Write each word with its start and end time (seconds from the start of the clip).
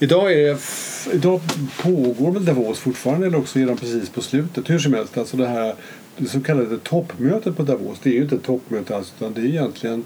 Idag, 0.00 0.32
är 0.32 0.36
det, 0.36 0.58
idag 1.14 1.40
pågår 1.82 2.32
väl 2.32 2.44
Davos 2.44 2.78
fortfarande 2.78 3.26
eller 3.26 3.38
också 3.38 3.58
är 3.58 3.66
de 3.66 3.76
precis 3.76 4.10
på 4.10 4.22
slutet. 4.22 4.70
Hur 4.70 4.78
som 4.78 4.94
helst, 4.94 5.18
alltså 5.18 5.36
det 5.36 5.46
här 5.46 5.74
det 6.16 6.28
så 6.28 6.40
kallade 6.40 6.78
toppmötet 6.78 7.56
på 7.56 7.62
Davos, 7.62 7.98
det 8.02 8.10
är 8.10 8.14
ju 8.14 8.22
inte 8.22 8.34
ett 8.34 8.42
toppmöte 8.42 8.96
alls 8.96 9.12
utan 9.16 9.34
det 9.34 9.40
är 9.40 9.44
egentligen 9.44 10.04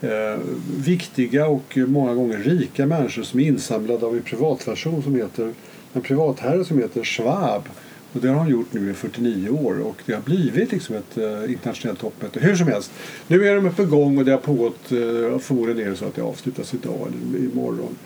eh, 0.00 0.40
viktiga 0.84 1.46
och 1.46 1.78
många 1.86 2.14
gånger 2.14 2.38
rika 2.38 2.86
människor 2.86 3.22
som 3.22 3.40
är 3.40 3.44
insamlade 3.44 4.06
av 4.06 4.16
en 4.16 4.22
privatperson 4.22 5.02
som 5.02 5.14
heter, 5.14 5.52
en 5.92 6.02
privatherre 6.02 6.64
som 6.64 6.78
heter 6.78 7.04
Schwab. 7.04 7.68
Och 8.12 8.20
det 8.20 8.28
har 8.28 8.36
han 8.36 8.50
gjort 8.50 8.72
nu 8.72 8.90
i 8.90 8.94
49 8.94 9.48
år 9.48 9.80
och 9.80 9.96
det 10.06 10.12
har 10.12 10.20
blivit 10.20 10.72
liksom 10.72 10.96
ett 10.96 11.18
eh, 11.18 11.52
internationellt 11.52 12.00
toppmöte. 12.00 12.40
Hur 12.40 12.56
som 12.56 12.66
helst, 12.66 12.92
nu 13.26 13.48
är 13.48 13.54
de 13.54 13.74
på 13.74 13.84
gång 13.84 14.18
och 14.18 14.24
det 14.24 14.30
har 14.30 14.38
pågått, 14.38 14.92
eh, 14.92 15.38
förmodligen 15.38 15.86
är 15.86 15.90
det 15.90 15.96
så 15.96 16.04
att 16.04 16.14
det 16.14 16.22
avslutas 16.22 16.74
idag 16.74 17.08
eller 17.08 17.38
imorgon. 17.38 17.96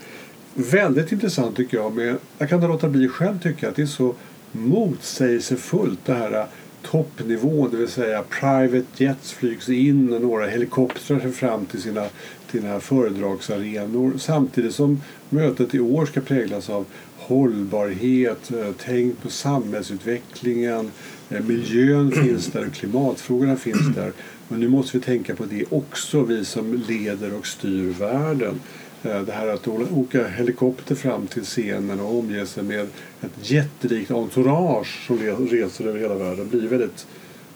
Väldigt 0.58 1.12
intressant 1.12 1.56
tycker 1.56 1.76
jag. 1.76 1.96
Med, 1.96 2.16
jag 2.38 2.48
kan 2.48 2.56
inte 2.56 2.68
låta 2.68 2.88
bli 2.88 3.08
själv 3.08 3.40
tycka 3.40 3.68
att 3.68 3.76
det 3.76 3.82
är 3.82 3.86
så 3.86 4.14
motsägelsefullt 4.52 5.98
det 6.04 6.14
här 6.14 6.46
toppnivån, 6.82 7.70
det 7.70 7.76
vill 7.76 7.88
säga 7.88 8.22
private 8.22 9.04
jets 9.04 9.32
flygs 9.32 9.68
in 9.68 10.12
och 10.12 10.22
några 10.22 10.46
helikoptrar 10.46 11.30
fram 11.30 11.66
till 11.66 11.82
sina 11.82 12.04
till 12.50 12.64
här 12.64 12.80
föredragsarenor 12.80 14.12
samtidigt 14.18 14.74
som 14.74 15.02
mötet 15.28 15.74
i 15.74 15.80
år 15.80 16.06
ska 16.06 16.20
präglas 16.20 16.70
av 16.70 16.84
hållbarhet, 17.16 18.50
eh, 18.50 18.70
tänk 18.84 19.22
på 19.22 19.30
samhällsutvecklingen, 19.30 20.90
eh, 21.30 21.44
miljön 21.44 22.12
finns 22.24 22.46
där 22.46 22.66
och 22.66 22.72
klimatfrågorna 22.72 23.56
finns 23.56 23.94
där. 23.94 24.12
Men 24.48 24.60
nu 24.60 24.68
måste 24.68 24.98
vi 24.98 25.04
tänka 25.04 25.34
på 25.34 25.44
det 25.44 25.64
också, 25.70 26.22
vi 26.22 26.44
som 26.44 26.82
leder 26.88 27.34
och 27.34 27.46
styr 27.46 27.92
världen. 27.98 28.60
Eh, 29.02 29.20
Det 29.22 29.32
här 29.32 29.48
att 29.48 29.68
åka 29.68 30.28
helikopter 30.28 30.94
fram 30.94 31.26
till 31.26 31.44
scenen 31.44 32.00
och 32.00 32.18
omge 32.18 32.46
sig 32.46 32.62
med 32.62 32.80
ett 33.20 33.50
jättelikt 33.50 34.10
entourage 34.10 35.06
som 35.06 35.18
reser 35.50 35.86
över 35.86 36.00
hela 36.00 36.14
världen 36.14 36.48
blir 36.48 36.68
väldigt 36.68 37.06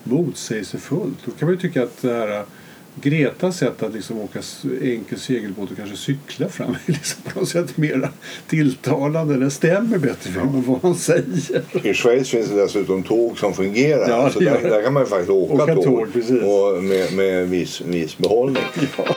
motsägelsefullt. 0.05 1.19
Då 1.25 1.31
kan 1.31 1.47
man 1.49 1.55
ju 1.55 1.61
tycka 1.61 1.83
att 1.83 2.03
det 2.03 2.13
här 2.13 2.45
Gretas 3.01 3.57
sätt 3.59 3.83
att 3.83 3.95
liksom 3.95 4.19
åka 4.19 4.41
enkel 4.83 5.19
segelbåt 5.19 5.71
och 5.71 5.77
kanske 5.77 5.97
cykla 5.97 6.49
fram 6.49 6.71
är 6.71 6.93
liksom 6.93 7.23
på 7.23 7.41
något 7.41 7.49
sätt 7.49 7.77
mer 7.77 8.11
tilltalande. 8.47 9.37
Det 9.39 9.51
stämmer 9.51 9.99
bättre 9.99 10.45
med 10.45 10.63
vad 10.63 10.79
han 10.83 10.95
säger. 10.95 11.87
I 11.87 11.95
Schweiz 11.95 12.29
finns 12.29 12.49
det 12.49 12.57
dessutom 12.63 13.03
tåg 13.03 13.39
som 13.39 13.55
fungerar. 13.55 14.09
Ja, 14.09 14.31
så 14.31 14.41
där, 14.41 14.61
där 14.63 14.83
kan 14.83 14.93
man 14.93 15.03
ju 15.03 15.09
faktiskt 15.09 15.31
åka, 15.31 15.63
Åka 15.63 15.75
tåg, 15.75 15.85
tåg, 15.85 16.43
och 16.43 16.85
med, 16.85 17.13
med 17.13 17.49
viss, 17.49 17.81
viss 17.81 18.19
behållning. 18.19 18.63
Ja. 18.99 19.17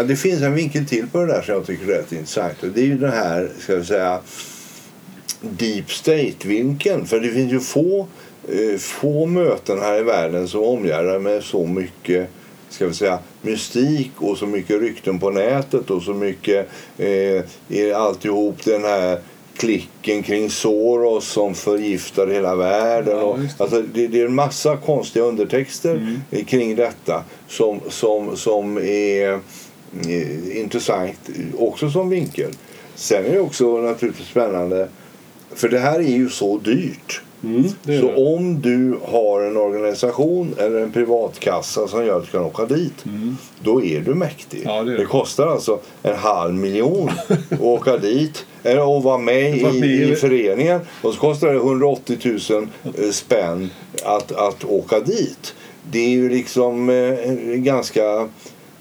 Ja, 0.00 0.04
det 0.04 0.16
finns 0.16 0.42
en 0.42 0.54
vinkel 0.54 0.86
till 0.86 1.06
på 1.06 1.18
det 1.18 1.26
där 1.26 1.42
som 1.42 1.54
jag 1.54 1.66
tycker 1.66 1.84
är 1.84 1.98
rätt 1.98 2.12
intressant. 2.12 2.62
Och 2.62 2.68
det 2.68 2.80
är 2.80 2.84
ju 2.84 2.98
den 2.98 3.12
här, 3.12 3.50
ska 3.58 3.76
vi 3.76 3.84
säga, 3.84 4.20
deep 5.40 5.90
state-vinkeln. 5.90 7.06
För 7.06 7.20
det 7.20 7.28
finns 7.28 7.52
ju 7.52 7.60
få, 7.60 8.06
eh, 8.48 8.78
få 8.78 9.26
möten 9.26 9.80
här 9.80 10.00
i 10.00 10.02
världen 10.02 10.48
som 10.48 10.62
omgärdar 10.62 11.18
med 11.18 11.42
så 11.42 11.66
mycket 11.66 12.28
ska 12.68 12.86
vi 12.86 12.94
säga, 12.94 13.18
mystik 13.42 14.10
och 14.16 14.38
så 14.38 14.46
mycket 14.46 14.80
rykten 14.80 15.18
på 15.18 15.30
nätet 15.30 15.90
och 15.90 16.02
så 16.02 16.14
mycket 16.14 16.68
eh, 16.98 17.96
alltihop 17.96 18.64
den 18.64 18.84
här 18.84 19.20
klicken 19.56 20.22
kring 20.22 20.50
Soros 20.50 21.28
som 21.28 21.54
förgiftar 21.54 22.26
hela 22.26 22.54
världen. 22.54 23.18
Ja, 23.18 23.36
det. 23.38 23.62
alltså, 23.62 23.82
det, 23.82 24.06
det 24.06 24.20
är 24.20 24.26
en 24.26 24.34
massa 24.34 24.76
konstiga 24.76 25.24
undertexter 25.24 26.20
eh, 26.30 26.44
kring 26.44 26.76
detta 26.76 27.24
som, 27.48 27.80
som, 27.88 28.36
som 28.36 28.78
är 28.78 29.40
intressant 30.54 31.30
också 31.58 31.90
som 31.90 32.08
vinkel. 32.08 32.50
Sen 32.94 33.24
är 33.24 33.30
det 33.32 33.40
också 33.40 33.76
naturligtvis 33.78 34.26
spännande 34.28 34.88
för 35.54 35.68
det 35.68 35.78
här 35.78 35.98
är 35.98 36.02
ju 36.16 36.28
så 36.28 36.58
dyrt. 36.58 37.20
Mm, 37.44 37.64
det 37.82 37.94
är 37.94 38.00
Så 38.00 38.06
det. 38.06 38.14
om 38.36 38.60
du 38.60 38.98
har 39.04 39.40
en 39.42 39.56
organisation 39.56 40.54
eller 40.58 40.80
en 40.80 40.92
privatkassa 40.92 41.88
som 41.88 42.06
gör 42.06 42.16
att 42.18 42.24
du 42.24 42.30
kan 42.30 42.44
åka 42.44 42.64
dit, 42.64 43.04
då 43.62 43.84
är 43.84 44.00
du 44.00 44.14
mäktig. 44.14 44.60
Mm. 44.62 44.74
Ja, 44.74 44.82
det 44.82 44.92
är 44.94 44.98
det. 44.98 45.04
kostar 45.04 45.46
alltså 45.46 45.78
en 46.02 46.16
halv 46.16 46.54
miljon 46.54 47.10
att 47.50 47.60
åka 47.60 47.96
dit 47.96 48.46
eller 48.62 48.98
att 48.98 49.04
vara 49.04 49.18
med, 49.18 49.56
i, 49.56 50.10
i- 50.10 50.14
föreningen. 50.16 50.80
Och 51.02 51.14
så 51.14 51.20
kostar 51.20 51.48
det 51.48 51.56
180 51.56 52.18
000 52.50 52.66
eh, 52.98 53.10
spänn 53.10 53.70
att, 54.04 54.32
att 54.32 54.64
åka 54.64 55.00
dit. 55.00 55.54
Det 55.90 55.98
är 55.98 56.08
ju 56.10 56.28
liksom 56.28 56.90
eh, 56.90 57.30
ganska 57.54 58.28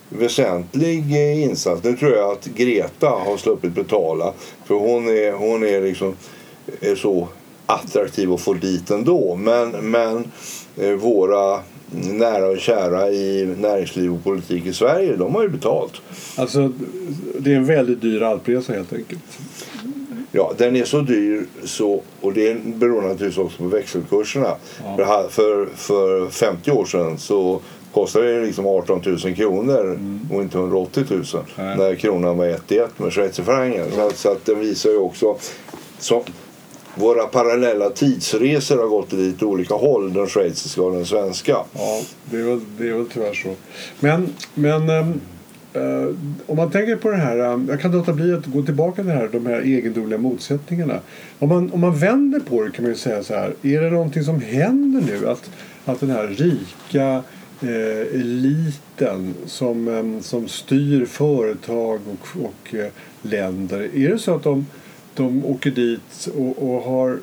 väsentlig 0.10 1.12
eh, 1.12 1.44
insats. 1.44 1.84
Nu 1.84 1.98
tror 1.98 2.12
jag 2.12 2.32
att 2.32 2.46
Greta 2.46 3.10
har 3.10 3.38
sluppit 3.38 3.76
betala. 3.76 4.34
För 4.66 4.76
hon 4.76 5.08
är, 5.08 5.32
hon 5.32 5.64
är 5.64 5.82
liksom 5.82 6.16
är 6.82 6.96
så 6.96 7.28
attraktiv 7.66 8.34
att 8.34 8.42
få 8.42 8.54
dit 8.54 8.92
ändå. 8.92 9.36
Men, 9.36 9.70
men 9.70 10.32
eh, 10.78 10.94
våra 10.94 11.60
nära 11.92 12.48
och 12.48 12.60
kära 12.60 13.10
i 13.10 13.56
näringsliv 13.58 14.14
och 14.14 14.24
politik 14.24 14.66
i 14.66 14.74
Sverige, 14.74 15.16
de 15.16 15.36
har 15.36 15.44
ju 15.44 15.50
betalt. 15.50 15.94
Alltså, 16.36 16.72
det 17.40 17.52
är 17.52 17.56
en 17.56 17.66
väldigt 17.66 18.02
dyr 18.02 18.22
alpresa 18.22 18.74
helt 18.74 18.94
enkelt. 18.94 19.22
Ja, 20.32 20.54
den 20.58 20.76
är 20.76 20.86
så 20.86 21.02
dyr 21.02 21.46
så, 21.64 22.02
och 22.22 22.34
det 22.34 22.64
beror 22.66 23.02
naturligtvis 23.02 23.38
också 23.38 23.58
på 23.58 23.68
växelkurserna. 23.68 24.56
Ja. 24.98 25.28
För, 25.30 25.66
för 25.76 26.30
50 26.30 26.72
år 26.72 26.86
sedan 26.86 27.18
så 27.18 27.62
kostade 27.94 28.40
det 28.40 28.46
liksom 28.46 28.68
18 28.68 29.02
000 29.06 29.18
kronor 29.36 30.00
och 30.34 30.42
inte 30.42 30.58
180 30.58 31.04
000 31.10 31.24
Mm. 31.34 31.44
Nej. 31.58 31.78
när 31.78 31.96
kronan 31.96 32.38
var 32.38 32.46
1 32.46 32.72
i 32.72 32.78
1 32.78 33.00
med 33.00 33.14
schweizerfrancen. 33.14 33.92
Så, 33.96 34.08
att- 34.08 34.18
så 34.18 34.32
att 34.32 34.46
den 34.46 34.60
visar 34.60 34.90
ju 34.90 34.98
också 34.98 35.36
så, 36.00 36.24
våra 36.96 37.26
parallella 37.28 37.90
tidsresor 37.90 38.78
har 38.78 38.88
gått 38.88 39.14
lite 39.14 39.46
olika 39.46 39.74
håll, 39.74 40.14
den 40.14 40.28
schweiziska 40.28 40.82
och 40.82 40.94
den 40.94 41.06
svenska. 41.06 41.58
Ja, 41.74 42.02
det 42.32 42.38
är 42.38 42.44
väl, 42.44 42.60
det 42.78 42.90
är 42.90 42.94
väl 42.94 43.06
tyvärr 43.14 43.34
så. 43.34 43.54
Men, 44.00 44.30
men 44.54 44.90
ehm, 44.90 45.14
eh, 45.74 46.16
om 46.48 46.58
man 46.58 46.72
tänker 46.72 46.96
på 46.96 47.10
det 47.10 47.18
här, 47.18 47.38
ehm, 47.40 47.68
jag 47.70 47.82
kan 47.82 47.92
låta 47.92 48.14
bli 48.14 48.34
att 48.34 48.46
gå 48.46 48.62
tillbaka 48.62 48.96
till 48.96 49.06
det 49.06 49.12
här, 49.12 49.30
de 49.32 49.46
här 49.46 49.62
egendomliga 49.62 50.20
motsättningarna. 50.20 51.00
Om 51.40 51.50
man, 51.50 51.72
om 51.74 51.80
man 51.80 51.98
vänder 51.98 52.40
på 52.40 52.64
det 52.64 52.72
kan 52.72 52.84
man 52.84 52.92
ju 52.92 52.98
säga 52.98 53.24
så 53.24 53.34
här, 53.34 53.54
är 53.64 53.82
det 53.82 53.90
någonting 53.90 54.24
som 54.24 54.42
händer 54.42 55.02
nu? 55.02 55.28
Att, 55.30 55.50
att 55.86 56.00
den 56.00 56.10
här 56.10 56.28
rika 56.28 57.24
eh, 57.62 58.20
eliten 58.22 59.36
som, 59.46 59.88
eh, 59.88 60.22
som 60.22 60.48
styr 60.48 61.06
företag 61.06 62.00
och, 62.08 62.44
och 62.44 62.76
eh, 62.76 62.88
länder, 63.22 63.90
är 63.96 64.10
det 64.10 64.20
så 64.20 64.36
att 64.36 64.44
de, 64.44 64.66
de 65.14 65.46
åker 65.46 65.72
dit 65.72 66.30
och, 66.36 66.70
och 66.70 66.82
har 66.82 67.20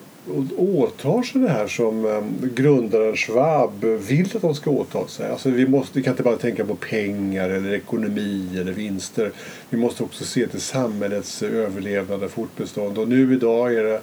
och 0.57 0.79
åtar 0.79 1.23
sig 1.23 1.41
det 1.41 1.49
här 1.49 1.67
som 1.67 2.05
um, 2.05 2.51
grundaren 2.55 3.17
Schwab 3.17 3.85
vill 3.85 4.37
att 4.37 4.43
de 4.43 4.55
ska 4.55 4.71
åta 4.71 5.09
sig. 5.09 5.31
Alltså 5.31 5.51
vi, 5.51 5.69
måste, 5.69 5.99
vi 5.99 6.03
kan 6.03 6.13
inte 6.13 6.23
bara 6.23 6.37
tänka 6.37 6.65
på 6.65 6.75
pengar 6.75 7.51
eller 7.51 7.75
ekonomi 7.75 8.49
eller 8.61 8.73
vinster. 8.73 9.33
Vi 9.71 9.79
måste 9.79 10.03
också 10.03 10.25
se 10.25 10.47
till 10.47 10.61
samhällets 10.61 11.43
överlevnad 11.43 12.23
och 12.23 12.31
fortbestånd. 12.31 12.99
Och 12.99 13.09
nu 13.09 13.35
idag 13.35 13.75
är 13.75 13.85
det 13.85 14.01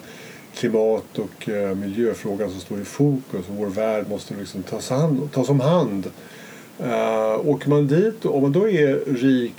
klimat 0.55 1.19
och 1.19 1.49
eh, 1.49 1.75
miljöfrågan 1.75 2.49
som 2.49 2.59
står 2.59 2.81
i 2.81 2.85
fokus 2.85 3.49
och 3.49 3.55
vår 3.55 3.67
värld 3.67 4.05
måste 4.09 4.33
liksom 4.33 4.63
tas, 4.63 4.89
hand, 4.89 5.31
tas 5.31 5.49
om 5.49 5.59
hand. 5.59 6.05
Uh, 6.81 7.47
åker 7.47 7.69
man 7.69 7.87
dit, 7.87 8.25
om 8.25 8.41
man 8.41 8.51
då 8.51 8.69
är 8.69 9.15
rik, 9.15 9.55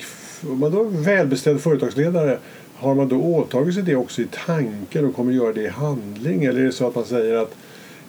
om 0.50 0.58
man 0.58 0.70
då 0.70 0.80
är 0.80 0.84
välbeställd 0.84 1.60
företagsledare 1.60 2.38
har 2.74 2.94
man 2.94 3.08
då 3.08 3.16
åtagit 3.16 3.74
sig 3.74 3.82
det 3.82 3.96
också 3.96 4.22
i 4.22 4.26
tanken 4.46 5.04
och 5.04 5.16
kommer 5.16 5.32
göra 5.32 5.52
det 5.52 5.62
i 5.62 5.68
handling? 5.68 6.44
Eller 6.44 6.60
är 6.60 6.64
det 6.64 6.72
så 6.72 6.86
att 6.88 6.94
man 6.94 7.04
säger 7.04 7.36
att 7.36 7.54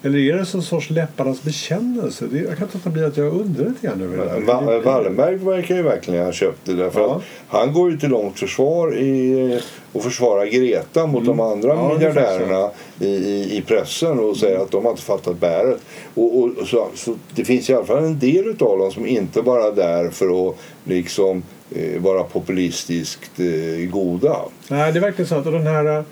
eller 0.05 0.19
är 0.19 0.33
det 0.33 0.53
en 0.53 0.61
sorts 0.61 0.89
läpparnas 0.89 1.43
bekännelse? 1.43 2.25
Det, 2.31 2.39
jag 2.39 2.57
kan 2.57 2.67
inte 2.75 2.89
bli 2.89 3.03
att 3.03 3.17
jag 3.17 3.27
undrar 3.33 3.65
lite 3.65 3.87
grann 3.87 4.01
över 4.01 4.17
det 4.17 4.23
där. 4.23 4.81
Wallenberg 4.81 5.35
verkar 5.35 5.75
ju 5.75 5.81
verkligen 5.81 6.25
ha 6.25 6.31
köpt 6.31 6.59
det 6.63 6.73
därför 6.73 6.99
Ja. 7.01 7.15
att 7.15 7.21
han 7.47 7.73
går 7.73 7.91
ju 7.91 7.97
till 7.97 8.09
långt 8.09 8.39
försvar 8.39 8.97
i, 8.97 9.59
och 9.93 10.03
försvarar 10.03 10.45
Greta 10.45 11.07
mot 11.07 11.25
de 11.25 11.39
andra 11.39 11.73
Mm. 11.73 11.85
Ja, 11.85 11.93
miljardärerna 11.93 12.69
i, 12.99 13.07
i, 13.07 13.57
i 13.57 13.61
pressen 13.61 14.19
och 14.19 14.37
säger 14.37 14.59
att 14.59 14.71
de 14.71 14.83
har 14.83 14.91
inte 14.91 15.03
fattat 15.03 15.39
bäret. 15.39 15.79
Och, 16.13 16.37
och, 16.43 16.67
så, 16.67 16.87
så 16.95 17.15
det 17.35 17.45
finns 17.45 17.69
i 17.69 17.73
alla 17.73 17.85
fall 17.85 18.03
en 18.03 18.19
del 18.19 18.47
utav 18.47 18.77
dem 18.79 18.91
som 18.91 19.05
inte 19.05 19.41
bara 19.41 19.63
är 19.67 19.71
där 19.71 20.09
för 20.09 20.49
att 20.49 20.55
liksom 20.83 21.43
eh, 21.75 22.01
vara 22.01 22.23
populistiskt 22.23 23.39
eh, 23.39 23.89
goda. 23.89 24.35
Nej, 24.67 24.91
det 24.91 24.99
är 24.99 25.01
verkligen 25.01 25.29
sant. 25.29 25.45
Och 25.45 25.51
den 25.51 25.67
här, 25.67 26.03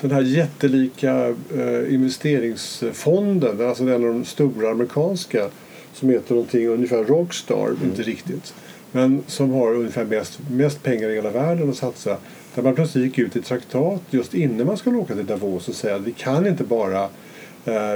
den 0.00 0.10
här 0.10 0.20
jättelika 0.20 1.28
eh, 1.28 1.94
investeringsfonden, 1.94 3.68
alltså 3.68 3.84
den 3.84 3.94
av 3.94 4.12
de 4.12 4.24
stora 4.24 4.70
amerikanska 4.70 5.48
som 5.92 6.08
heter 6.08 6.34
någonting 6.34 6.68
ungefär 6.68 7.04
Rockstar, 7.04 7.70
inte 7.84 8.02
riktigt. 8.02 8.54
Men 8.92 9.22
som 9.26 9.50
har 9.50 9.74
ungefär 9.74 10.04
mest, 10.04 10.38
mest 10.50 10.82
pengar 10.82 11.08
i 11.08 11.14
hela 11.14 11.30
världen 11.30 11.70
att 11.70 11.76
satsa. 11.76 12.16
Där 12.54 12.62
man 12.62 12.74
plötsligt 12.74 13.04
gick 13.04 13.18
ut 13.18 13.36
i 13.36 13.42
traktat 13.42 14.02
just 14.10 14.34
innan 14.34 14.66
man 14.66 14.76
skulle 14.76 14.96
åka 14.96 15.14
till 15.14 15.26
Davos 15.26 15.68
och 15.68 15.74
säga 15.74 15.96
att 15.96 16.02
vi 16.02 16.12
kan 16.12 16.46
inte 16.46 16.64
bara 16.64 17.08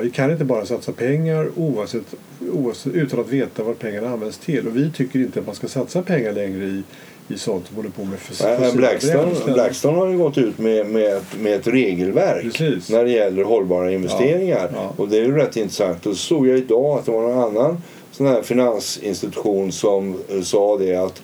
vi 0.02 0.10
kan 0.14 0.30
inte 0.30 0.44
bara 0.44 0.66
satsa 0.66 0.92
pengar 0.92 1.50
oavsett, 1.56 2.14
oavsett, 2.52 2.94
utan 2.94 3.20
att 3.20 3.28
veta 3.28 3.62
vad 3.62 3.78
pengarna 3.78 4.08
används 4.08 4.38
till. 4.38 4.66
Och 4.66 4.76
vi 4.76 4.90
tycker 4.92 5.18
inte 5.18 5.40
att 5.40 5.46
man 5.46 5.54
ska 5.54 5.68
satsa 5.68 6.02
pengar 6.02 6.32
längre 6.32 6.64
i, 6.64 6.82
i 7.28 7.38
sånt 7.38 7.66
som 7.66 7.76
håller 7.76 7.90
på 7.90 8.04
med 8.04 8.18
fossila 8.18 8.72
Blackstone, 8.72 9.54
Blackstone 9.54 9.98
har 9.98 10.08
ju 10.08 10.18
gått 10.18 10.38
ut 10.38 10.58
med, 10.58 10.86
med, 10.86 11.20
med 11.40 11.54
ett 11.54 11.66
regelverk 11.66 12.42
Precis. 12.42 12.90
när 12.90 13.04
det 13.04 13.10
gäller 13.10 13.44
hållbara 13.44 13.92
investeringar. 13.92 14.70
Ja, 14.72 14.78
ja. 14.82 14.92
Och 14.96 15.08
det 15.08 15.16
är 15.16 15.24
ju 15.24 15.36
rätt 15.36 15.56
intressant. 15.56 16.06
Och 16.06 16.16
så 16.16 16.18
såg 16.18 16.46
jag 16.46 16.58
idag 16.58 16.98
att 16.98 17.04
det 17.04 17.12
var 17.12 17.22
någon 17.22 17.42
annan 17.42 17.82
sån 18.12 18.26
här 18.26 18.42
finansinstitution 18.42 19.72
som 19.72 20.18
eh, 20.28 20.40
sa 20.40 20.78
det 20.78 20.96
att 20.96 21.22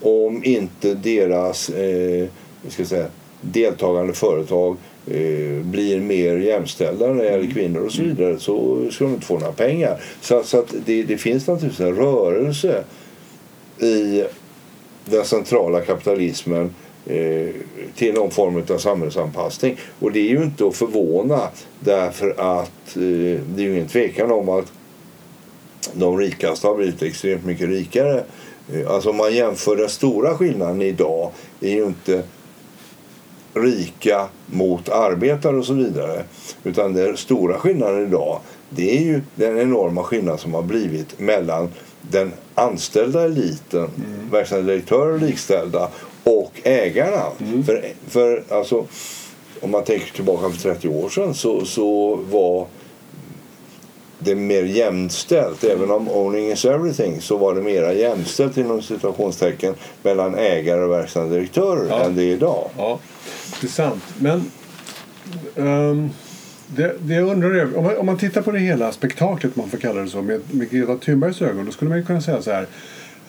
om 0.00 0.44
inte 0.44 0.94
deras 0.94 1.68
eh, 1.68 2.28
ska 2.68 2.84
säga, 2.84 3.06
deltagande 3.40 4.12
företag 4.12 4.76
eh, 5.06 5.62
blir 5.62 6.00
mer 6.00 6.36
jämställda 6.36 7.06
när 7.06 7.14
det 7.14 7.24
gäller 7.24 7.38
mm. 7.38 7.54
kvinnor 7.54 7.80
och 7.80 7.92
så 7.92 8.02
mm. 8.02 8.16
vidare 8.16 8.38
så 8.38 8.86
ska 8.90 9.04
de 9.04 9.14
inte 9.14 9.26
få 9.26 9.38
några 9.38 9.52
pengar. 9.52 10.00
Så, 10.20 10.42
så 10.42 10.58
att 10.58 10.74
det, 10.86 11.02
det 11.02 11.18
finns 11.18 11.46
naturligtvis 11.46 11.86
en 11.86 11.96
rörelse 11.96 12.84
i 13.80 14.24
den 15.04 15.24
centrala 15.24 15.80
kapitalismen 15.80 16.74
eh, 17.06 17.48
till 17.96 18.14
någon 18.14 18.30
form 18.30 18.62
av 18.70 18.78
samhällsanpassning. 18.78 19.76
Och 20.00 20.12
det 20.12 20.20
är 20.20 20.30
ju 20.30 20.42
inte 20.42 20.66
att 20.66 20.76
förvåna 20.76 21.48
därför 21.80 22.30
att 22.30 22.96
eh, 22.96 23.40
det 23.54 23.56
är 23.56 23.64
ju 23.64 23.72
ingen 23.72 23.88
tvekan 23.88 24.32
om 24.32 24.48
att 24.48 24.72
de 25.92 26.18
rikaste 26.18 26.66
har 26.66 26.74
blivit 26.74 27.02
extremt 27.02 27.44
mycket 27.44 27.68
rikare. 27.68 28.24
Eh, 28.72 28.90
alltså 28.90 29.10
om 29.10 29.16
man 29.16 29.34
jämför 29.34 29.76
den 29.76 29.88
stora 29.88 30.36
skillnaden 30.36 30.82
idag 30.82 31.30
är 31.60 31.70
ju 31.70 31.84
inte 31.84 32.22
rika 33.56 34.28
mot 34.46 34.88
arbetare 34.88 35.56
och 35.56 35.66
så 35.66 35.72
vidare. 35.72 36.24
Utan 36.64 36.94
den 36.94 37.16
stora 37.16 37.58
skillnaden 37.58 38.06
idag 38.06 38.40
det 38.70 38.96
är 38.96 39.00
ju 39.00 39.20
den 39.34 39.58
enorma 39.58 40.02
skillnad 40.02 40.40
som 40.40 40.54
har 40.54 40.62
blivit 40.62 41.20
mellan 41.20 41.68
den 42.02 42.32
anställda 42.54 43.24
eliten, 43.24 43.90
mm. 43.96 44.30
verkställande 44.30 44.72
direktörer 44.72 45.18
likställda 45.18 45.88
och 46.24 46.52
ägarna. 46.64 47.22
Mm. 47.40 47.64
För, 47.64 47.84
för 48.08 48.42
alltså, 48.50 48.84
om 49.60 49.70
man 49.70 49.84
tänker 49.84 50.12
tillbaka 50.12 50.50
för 50.50 50.74
30 50.74 50.88
år 50.88 51.08
sedan 51.08 51.34
så, 51.34 51.64
så 51.64 52.16
var 52.30 52.66
det 54.18 54.34
mer 54.34 54.62
jämställt. 54.62 55.64
Även 55.64 55.90
om 55.90 56.08
owning 56.08 56.50
is 56.50 56.64
everything 56.64 57.20
så 57.20 57.36
var 57.36 57.54
det 57.54 57.60
mer 57.60 57.90
jämställt 57.90 58.56
inom 58.56 58.82
situationstecken 58.82 59.74
mellan 60.02 60.34
ägare 60.34 60.84
och 60.84 60.90
verkställande 60.90 61.36
direktörer 61.36 61.86
ja. 61.88 62.00
än 62.00 62.16
det 62.16 62.22
är 62.22 62.32
idag. 62.32 62.70
Ja, 62.76 62.98
det 63.60 63.66
är 63.66 63.70
sant. 63.70 64.02
Men 64.18 64.50
um, 65.54 66.10
det, 66.66 66.96
det 67.00 67.14
jag 67.14 67.28
undrar 67.28 67.50
är, 67.50 67.76
om 67.78 67.84
man, 67.84 67.96
om 67.96 68.06
man 68.06 68.18
tittar 68.18 68.42
på 68.42 68.52
det 68.52 68.58
hela 68.58 68.92
spektaklet, 68.92 69.56
man 69.56 69.68
får 69.68 69.78
kalla 69.78 70.00
det 70.00 70.08
så, 70.08 70.22
med, 70.22 70.40
med 70.50 70.70
Greta 70.70 70.96
Thunbergs 70.96 71.42
ögon, 71.42 71.64
då 71.64 71.72
skulle 71.72 71.88
man 71.88 72.04
kunna 72.04 72.20
säga 72.20 72.42
så 72.42 72.50
här 72.50 72.66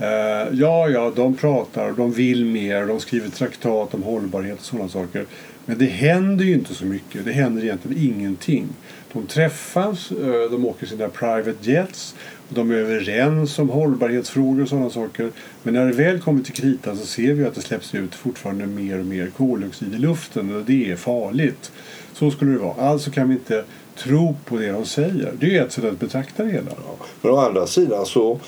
Uh, 0.01 0.59
ja, 0.59 0.89
ja, 0.89 1.12
de 1.15 1.35
pratar, 1.35 1.91
de 1.91 2.12
vill 2.12 2.45
mer, 2.45 2.85
de 2.85 3.00
skriver 3.00 3.29
traktat 3.29 3.94
om 3.94 4.03
hållbarhet 4.03 4.59
och 4.59 4.65
sådana 4.65 4.89
saker. 4.89 5.25
Men 5.65 5.77
det 5.77 5.85
händer 5.85 6.45
ju 6.45 6.53
inte 6.53 6.74
så 6.74 6.85
mycket. 6.85 7.25
Det 7.25 7.31
händer 7.31 7.63
egentligen 7.63 8.03
ingenting. 8.03 8.68
De 9.13 9.25
träffas, 9.25 10.12
uh, 10.12 10.51
de 10.51 10.65
åker 10.65 10.85
sina 10.85 11.09
private 11.09 11.71
jets, 11.71 12.15
de 12.49 12.71
är 12.71 12.75
överens 12.75 13.59
om 13.59 13.69
hållbarhetsfrågor 13.69 14.61
och 14.61 14.69
sådana 14.69 14.89
saker. 14.89 15.31
Men 15.63 15.73
när 15.73 15.85
det 15.85 15.91
väl 15.91 16.19
kommer 16.19 16.44
till 16.44 16.53
kritan 16.53 16.97
så 16.97 17.05
ser 17.05 17.33
vi 17.33 17.45
att 17.45 17.55
det 17.55 17.61
släpps 17.61 17.95
ut 17.95 18.15
fortfarande 18.15 18.65
mer 18.65 18.99
och 18.99 19.05
mer 19.05 19.31
koldioxid 19.38 19.94
i 19.94 19.97
luften 19.97 20.55
och 20.55 20.61
det 20.61 20.91
är 20.91 20.95
farligt. 20.95 21.71
Så 22.13 22.31
skulle 22.31 22.51
det 22.51 22.57
vara. 22.57 22.89
Alltså 22.89 23.11
kan 23.11 23.29
vi 23.29 23.35
inte 23.35 23.63
tro 23.95 24.35
på 24.45 24.57
det 24.57 24.71
de 24.71 24.85
säger. 24.85 25.33
Det 25.39 25.57
är 25.57 25.65
ett 25.65 25.71
sätt 25.71 25.83
att 25.83 25.99
betrakta 25.99 26.44
det 26.44 26.51
hela. 26.51 26.71
Ja. 26.71 27.05
Men 27.21 27.31
å 27.31 27.38
andra 27.38 27.67
sidan 27.67 28.05
så 28.05 28.39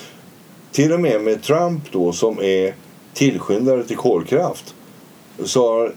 till 0.72 0.92
och 0.92 1.00
med 1.00 1.22
med 1.22 1.42
Trump 1.42 1.92
då 1.92 2.12
som 2.12 2.40
är 2.40 2.74
tillskyndare 3.14 3.84
till 3.84 3.98
kolkraft 3.98 4.76
så 5.44 5.68
har 5.68 5.94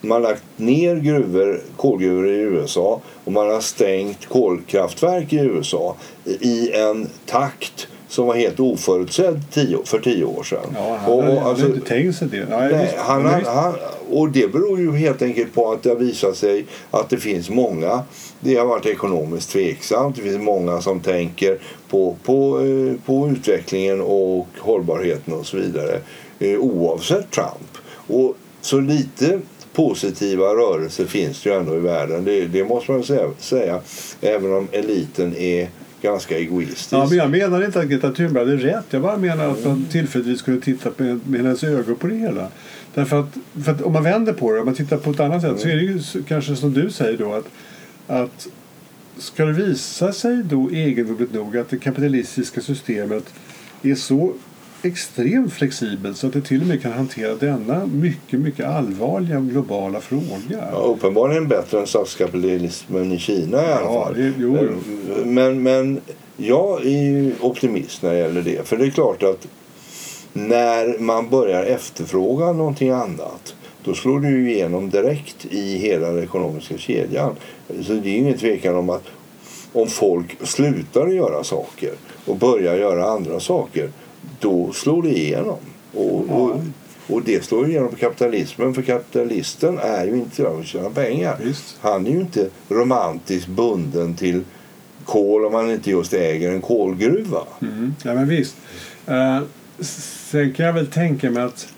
man 0.00 0.22
lagt 0.22 0.44
ner 0.56 0.96
gruvor, 0.96 1.60
kolgruvor 1.76 2.28
i 2.28 2.38
USA 2.38 3.00
och 3.24 3.32
man 3.32 3.50
har 3.50 3.60
stängt 3.60 4.26
kolkraftverk 4.26 5.32
i 5.32 5.36
USA 5.36 5.96
i 6.24 6.72
en 6.72 7.08
takt 7.26 7.88
som 8.08 8.26
var 8.26 8.34
helt 8.34 8.60
oförutsedd 8.60 9.42
tio, 9.52 9.78
för 9.84 9.98
tio 9.98 10.24
år 10.24 10.42
sedan. 10.42 10.74
Ja, 10.74 10.96
han 10.96 11.12
och, 11.12 11.22
hade 11.22 11.42
alltså, 11.42 11.66
inte 11.66 11.88
tänkt 11.88 12.16
sig 12.16 12.28
det. 12.28 12.46
Nej, 12.50 12.72
nej, 12.72 12.94
han, 12.98 13.26
han, 13.26 13.44
han, 13.44 13.74
och 14.10 14.30
det 14.30 14.52
beror 14.52 14.78
ju 14.78 14.96
helt 14.96 15.22
enkelt 15.22 15.54
på 15.54 15.72
att 15.72 15.82
det 15.82 15.88
har 15.88 15.96
visat 15.96 16.36
sig 16.36 16.64
att 16.90 17.10
det 17.10 17.16
finns 17.16 17.50
många. 17.50 18.02
Det 18.40 18.56
har 18.56 18.66
varit 18.66 18.86
ekonomiskt 18.86 19.50
tveksamt. 19.50 20.16
Det 20.16 20.22
finns 20.22 20.38
många 20.38 20.80
som 20.80 21.00
tänker 21.00 21.58
på, 21.90 22.16
på, 22.24 22.60
eh, 22.60 23.06
på 23.06 23.28
utvecklingen 23.28 24.00
och 24.00 24.46
hållbarheten 24.58 25.34
och 25.34 25.46
så 25.46 25.56
vidare 25.56 26.00
eh, 26.38 26.58
oavsett 26.58 27.30
Trump. 27.30 27.78
Och 28.06 28.34
så 28.60 28.80
lite 28.80 29.40
positiva 29.78 30.44
rörelser 30.44 31.06
finns 31.06 31.42
det 31.42 31.50
ju 31.50 31.56
ändå 31.56 31.76
i 31.76 31.80
världen. 31.80 32.24
Det, 32.24 32.46
det 32.46 32.64
måste 32.64 32.92
man 32.92 33.02
säga. 33.38 33.80
Även 34.20 34.52
om 34.52 34.68
eliten 34.72 35.36
är 35.36 35.68
ganska 36.02 36.38
egoistisk. 36.38 36.92
Ja, 36.92 37.06
men 37.08 37.18
jag 37.18 37.30
menar 37.30 37.64
inte 37.64 37.80
att 37.80 37.86
Greta 37.86 38.12
Thunberg 38.12 38.44
hade 38.44 38.56
rätt. 38.56 38.84
Jag 38.90 39.02
bara 39.02 39.16
menar 39.16 39.48
att 39.48 39.64
man 39.64 39.86
tillfälligtvis 39.90 40.38
skulle 40.38 40.60
titta 40.60 40.90
med, 40.96 41.20
med 41.28 41.40
hennes 41.40 41.64
ögon 41.64 41.96
på 41.96 42.06
det 42.06 42.14
hela. 42.14 42.48
Därför 42.94 43.20
att, 43.20 43.36
för 43.64 43.72
att 43.72 43.82
om 43.82 43.92
man 43.92 44.04
vänder 44.04 44.32
på 44.32 44.52
det, 44.52 44.60
om 44.60 44.66
man 44.66 44.74
tittar 44.74 44.96
på 44.96 45.10
ett 45.10 45.20
annat 45.20 45.42
sätt 45.42 45.50
mm. 45.50 45.62
så 45.62 45.68
är 45.68 45.76
det 45.76 45.82
ju 45.82 46.00
kanske 46.28 46.56
som 46.56 46.72
du 46.72 46.90
säger 46.90 47.18
då 47.18 47.32
att, 47.32 47.46
att 48.06 48.48
ska 49.18 49.44
det 49.44 49.52
visa 49.52 50.12
sig 50.12 50.42
då 50.42 50.70
egendomligt 50.70 51.32
nog 51.32 51.56
att 51.56 51.70
det 51.70 51.78
kapitalistiska 51.78 52.60
systemet 52.60 53.24
är 53.82 53.94
så 53.94 54.32
extremt 54.82 55.52
flexibelt 55.52 56.16
så 56.16 56.26
att 56.26 56.32
det 56.32 56.40
till 56.40 56.60
och 56.60 56.66
med 56.66 56.82
kan 56.82 56.92
hantera 56.92 57.34
denna 57.34 57.86
mycket, 57.86 58.40
mycket 58.40 58.66
allvarliga 58.66 59.40
globala 59.40 60.00
fråga. 60.00 60.40
Ja, 60.72 60.78
uppenbarligen 60.78 61.48
bättre 61.48 61.80
än 61.80 61.86
statskapitalismen 61.86 63.12
i 63.12 63.18
Kina 63.18 63.62
i 63.62 63.72
alla 63.72 63.80
ja, 63.80 64.04
fall. 64.04 64.14
Det, 64.14 64.32
jo, 64.38 64.58
jo. 64.62 65.24
Men, 65.24 65.62
men 65.62 66.00
jag 66.36 66.86
är 66.86 67.32
optimist 67.40 68.02
när 68.02 68.12
det 68.12 68.18
gäller 68.18 68.42
det. 68.42 68.68
För 68.68 68.76
det 68.76 68.86
är 68.86 68.90
klart 68.90 69.22
att 69.22 69.48
när 70.32 70.98
man 70.98 71.28
börjar 71.28 71.64
efterfråga 71.64 72.52
någonting 72.52 72.90
annat 72.90 73.54
då 73.84 73.94
slår 73.94 74.20
det 74.20 74.28
ju 74.28 74.52
igenom 74.52 74.90
direkt 74.90 75.46
i 75.50 75.78
hela 75.78 76.08
den 76.08 76.22
ekonomiska 76.22 76.78
kedjan. 76.78 77.36
Så 77.82 77.92
det 77.92 78.08
är 78.08 78.16
ingen 78.16 78.38
tvekan 78.38 78.76
om 78.76 78.90
att 78.90 79.04
om 79.72 79.86
folk 79.86 80.46
slutar 80.46 81.06
göra 81.06 81.44
saker 81.44 81.92
och 82.24 82.36
börjar 82.36 82.76
göra 82.76 83.04
andra 83.04 83.40
saker 83.40 83.90
då 84.38 84.72
slår 84.72 85.02
det 85.02 85.18
igenom. 85.18 85.58
Och, 85.94 86.24
ja. 86.28 86.34
och, 86.34 86.60
och 87.06 87.22
det 87.22 87.44
slår 87.44 87.68
igenom 87.68 87.90
på 87.90 87.96
kapitalismen 87.96 88.74
för 88.74 88.82
kapitalisten 88.82 89.78
är 89.78 90.06
ju 90.06 90.14
inte 90.14 90.42
där 90.42 90.50
för 90.50 90.60
att 90.60 90.66
tjäna 90.66 90.90
pengar. 90.90 91.36
Visst. 91.44 91.76
Han 91.80 92.06
är 92.06 92.10
ju 92.10 92.20
inte 92.20 92.48
romantiskt 92.68 93.48
bunden 93.48 94.14
till 94.14 94.44
kol 95.04 95.44
om 95.44 95.54
han 95.54 95.70
inte 95.70 95.90
just 95.90 96.14
äger 96.14 96.50
en 96.50 96.60
kolgruva. 96.60 97.42
Mm. 97.62 97.94
Ja 98.04 98.14
men 98.14 98.28
visst. 98.28 98.56
Uh, 99.08 99.40
sen 99.80 100.52
kan 100.52 100.66
jag 100.66 100.72
väl 100.72 100.86
tänka 100.86 101.30
mig 101.30 101.42
att 101.42 101.68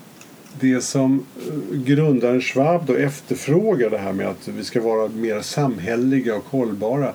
det 0.61 0.80
som 0.80 1.25
eh, 1.47 1.78
grundaren 1.78 2.40
Schwab 2.40 2.87
då 2.87 2.95
efterfrågar 2.95 3.90
det 3.90 3.99
här 3.99 4.12
med 4.12 4.26
att 4.28 4.49
vi 4.49 4.64
ska 4.64 4.80
vara 4.80 5.09
mer 5.09 5.40
samhälleliga 5.40 6.37
och 6.37 6.45
hållbara. 6.45 7.12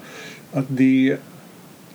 Att 0.51 0.65
det, 0.67 1.17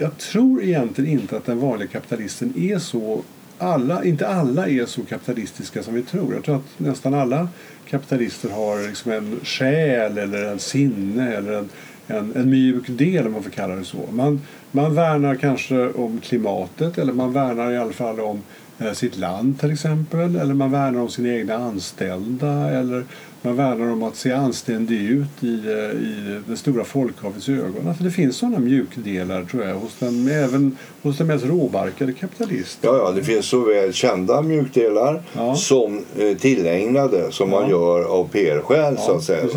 jag 0.00 0.18
tror 0.18 0.62
egentligen 0.62 1.20
inte 1.20 1.36
att 1.36 1.46
den 1.46 1.60
vanliga 1.60 1.88
kapitalisten 1.88 2.52
är 2.56 2.78
så 2.78 3.22
alla, 3.58 4.04
inte 4.04 4.28
alla 4.28 4.68
är 4.68 4.86
så 4.86 5.02
kapitalistiska 5.02 5.82
som 5.82 5.94
vi 5.94 6.02
tror. 6.02 6.34
Jag 6.34 6.44
tror 6.44 6.56
att 6.56 6.78
nästan 6.78 7.14
alla 7.14 7.48
kapitalister 7.90 8.50
har 8.50 8.88
liksom 8.88 9.12
en 9.12 9.40
själ 9.42 10.18
eller 10.18 10.44
en 10.44 10.58
sinne 10.58 11.36
eller 11.36 11.52
en, 11.52 11.68
en, 12.06 12.36
en 12.36 12.50
mjuk 12.50 12.84
del 12.88 13.26
om 13.26 13.32
man 13.32 13.42
får 13.42 13.50
kalla 13.50 13.74
det 13.74 13.84
så. 13.84 14.08
Man, 14.12 14.40
man 14.70 14.94
värnar 14.94 15.34
kanske 15.34 15.88
om 15.88 16.20
klimatet 16.20 16.98
eller 16.98 17.12
man 17.12 17.32
värnar 17.32 17.72
i 17.72 17.78
alla 17.78 17.92
fall 17.92 18.20
om 18.20 18.42
eh, 18.78 18.92
sitt 18.92 19.16
land 19.16 19.60
till 19.60 19.72
exempel. 19.72 20.36
Eller 20.36 20.54
man 20.54 20.70
värnar 20.70 21.00
om 21.00 21.08
sina 21.08 21.28
egna 21.28 21.54
anställda 21.54 22.70
eller 22.70 23.04
man 23.42 23.56
värnar 23.56 23.92
om 23.92 24.02
att 24.02 24.16
se 24.16 24.32
anständig 24.32 25.00
ut 25.00 25.44
i, 25.44 25.54
eh, 25.66 26.00
i 26.00 26.40
det 26.46 26.56
stora 26.56 26.84
folkhavets 26.84 27.48
ögon. 27.48 27.88
Alltså 27.88 28.04
det 28.04 28.10
finns 28.10 28.36
sådana 28.36 28.58
mjukdelar 28.58 29.44
tror 29.44 29.64
jag 29.64 29.74
hos 29.74 29.98
den, 29.98 30.28
även 30.28 30.76
hos 31.02 31.18
den 31.18 31.26
mest 31.26 31.44
råbarkade 31.44 32.12
kapitalist. 32.12 32.78
Ja, 32.82 32.96
ja, 32.96 33.10
det 33.10 33.22
finns 33.22 33.46
såväl 33.46 33.92
kända 33.92 34.42
mjukdelar 34.42 35.22
ja. 35.32 35.54
som 35.54 36.04
eh, 36.18 36.36
tillägnade 36.36 37.32
som 37.32 37.52
ja. 37.52 37.60
man 37.60 37.70
gör 37.70 38.04
av 38.04 38.28
PR-skäl 38.28 38.94
ja, 38.98 39.02
så 39.02 39.16
att 39.16 39.22
säga. 39.22 39.48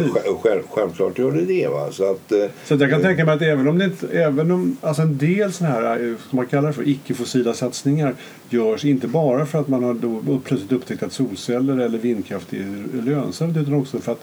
Själv, 0.41 0.61
självklart 0.69 1.19
gör 1.19 1.31
det 1.31 1.45
det. 1.45 1.67
Va? 1.67 1.87
Så, 1.91 2.11
att, 2.11 2.31
eh, 2.31 2.45
så 2.65 2.73
att 2.73 2.81
jag 2.81 2.89
kan 2.89 2.99
eh, 2.99 3.07
tänka 3.07 3.25
mig 3.25 3.35
att 3.35 3.41
även 3.41 3.67
om, 3.67 3.77
det 3.77 3.85
inte, 3.85 4.07
även 4.07 4.51
om 4.51 4.77
alltså 4.81 5.01
en 5.01 5.17
del 5.17 5.53
sådana 5.53 5.75
här, 5.75 6.09
eh, 6.09 6.15
som 6.29 6.37
man 6.37 6.45
kallar 6.45 6.71
för 6.71 6.87
icke-fossila 6.87 7.53
satsningar 7.53 8.15
görs 8.49 8.85
inte 8.85 9.07
bara 9.07 9.45
för 9.45 9.59
att 9.59 9.67
man 9.67 9.83
har 9.83 9.93
då 9.93 10.39
plötsligt 10.43 10.71
upptäckt 10.71 11.03
att 11.03 11.13
solceller 11.13 11.77
eller 11.77 11.97
vindkraft 11.97 12.53
är 12.53 13.01
lönsamt 13.05 13.57
utan 13.73 13.81
också 13.81 13.99
för 13.99 14.11
att 14.11 14.21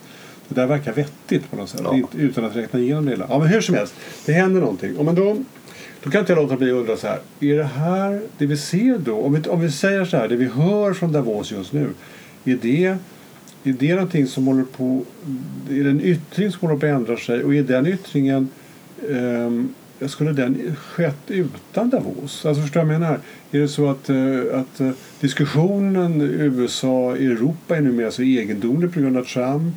Det 0.49 0.55
där 0.55 0.67
verkar 0.67 0.93
vettigt 0.93 1.51
på 1.51 1.57
något 1.57 1.69
sätt. 1.69 1.81
Ja. 1.85 2.01
Utan 2.17 2.45
att 2.45 2.57
räkna 2.57 2.81
igenom 2.81 3.05
det 3.05 3.11
hela. 3.11 3.27
Ja, 3.29 3.39
men 3.39 3.49
hur 3.49 3.61
som 3.61 3.75
helst. 3.75 3.95
Det 4.27 4.33
händer 4.33 4.61
någonting. 4.61 4.93
Ja, 4.97 5.03
men 5.03 5.15
då, 5.15 5.37
då 6.03 6.11
kan 6.11 6.21
inte 6.21 6.33
jag 6.33 6.43
låta 6.43 6.57
bli 6.57 6.71
att 6.71 6.77
undra 6.77 6.97
så 6.97 7.07
här. 7.07 7.19
Är 7.41 7.57
det 7.57 7.65
här 7.65 8.21
det 8.39 8.47
vi 8.47 8.57
ser 8.57 8.99
då? 8.99 9.17
Om 9.17 9.33
vi, 9.33 9.49
om 9.49 9.61
vi 9.61 9.71
säger 9.71 10.05
så 10.05 10.17
här. 10.17 10.29
Det 10.29 10.37
vi 10.37 10.45
hör 10.45 10.93
från 10.93 11.13
Davos 11.13 11.53
just 11.53 11.73
nu. 11.73 11.89
Är 12.45 12.59
det, 12.63 12.85
är 13.65 13.73
det 13.73 13.95
någonting 13.95 14.27
som 14.27 14.47
håller 14.47 14.65
på... 14.65 15.03
Är 15.71 15.85
det 15.85 15.91
en 15.91 16.01
yttring 16.01 16.53
som 16.53 16.69
håller 16.69 16.81
på 16.81 16.87
att 16.87 16.93
ändra 16.93 17.17
sig? 17.17 17.45
Och 17.45 17.55
är 17.55 17.63
den 17.63 17.87
yttringen... 17.87 18.49
ehm, 19.11 19.75
skulle 20.09 20.33
den 20.33 20.77
skett 20.77 21.23
utan 21.27 21.91
Davos? 21.91 22.47
Alltså 22.47 22.63
förstår 22.63 22.81
du 22.81 22.87
vad 22.87 22.95
jag 22.95 23.01
menar? 23.01 23.19
Är 23.51 23.59
det 23.59 23.69
så 23.69 23.91
att, 23.91 24.11
eh, 24.11 24.61
att 24.61 24.81
eh, 24.81 24.91
diskussionen 25.21 26.21
USA-Europa 26.21 27.77
är 27.77 27.81
numera 27.81 28.11
så 28.11 28.23
egendomlig 28.23 28.95
på 28.95 29.01
grund 29.01 29.17
av 29.17 29.25
Trump? 29.25 29.75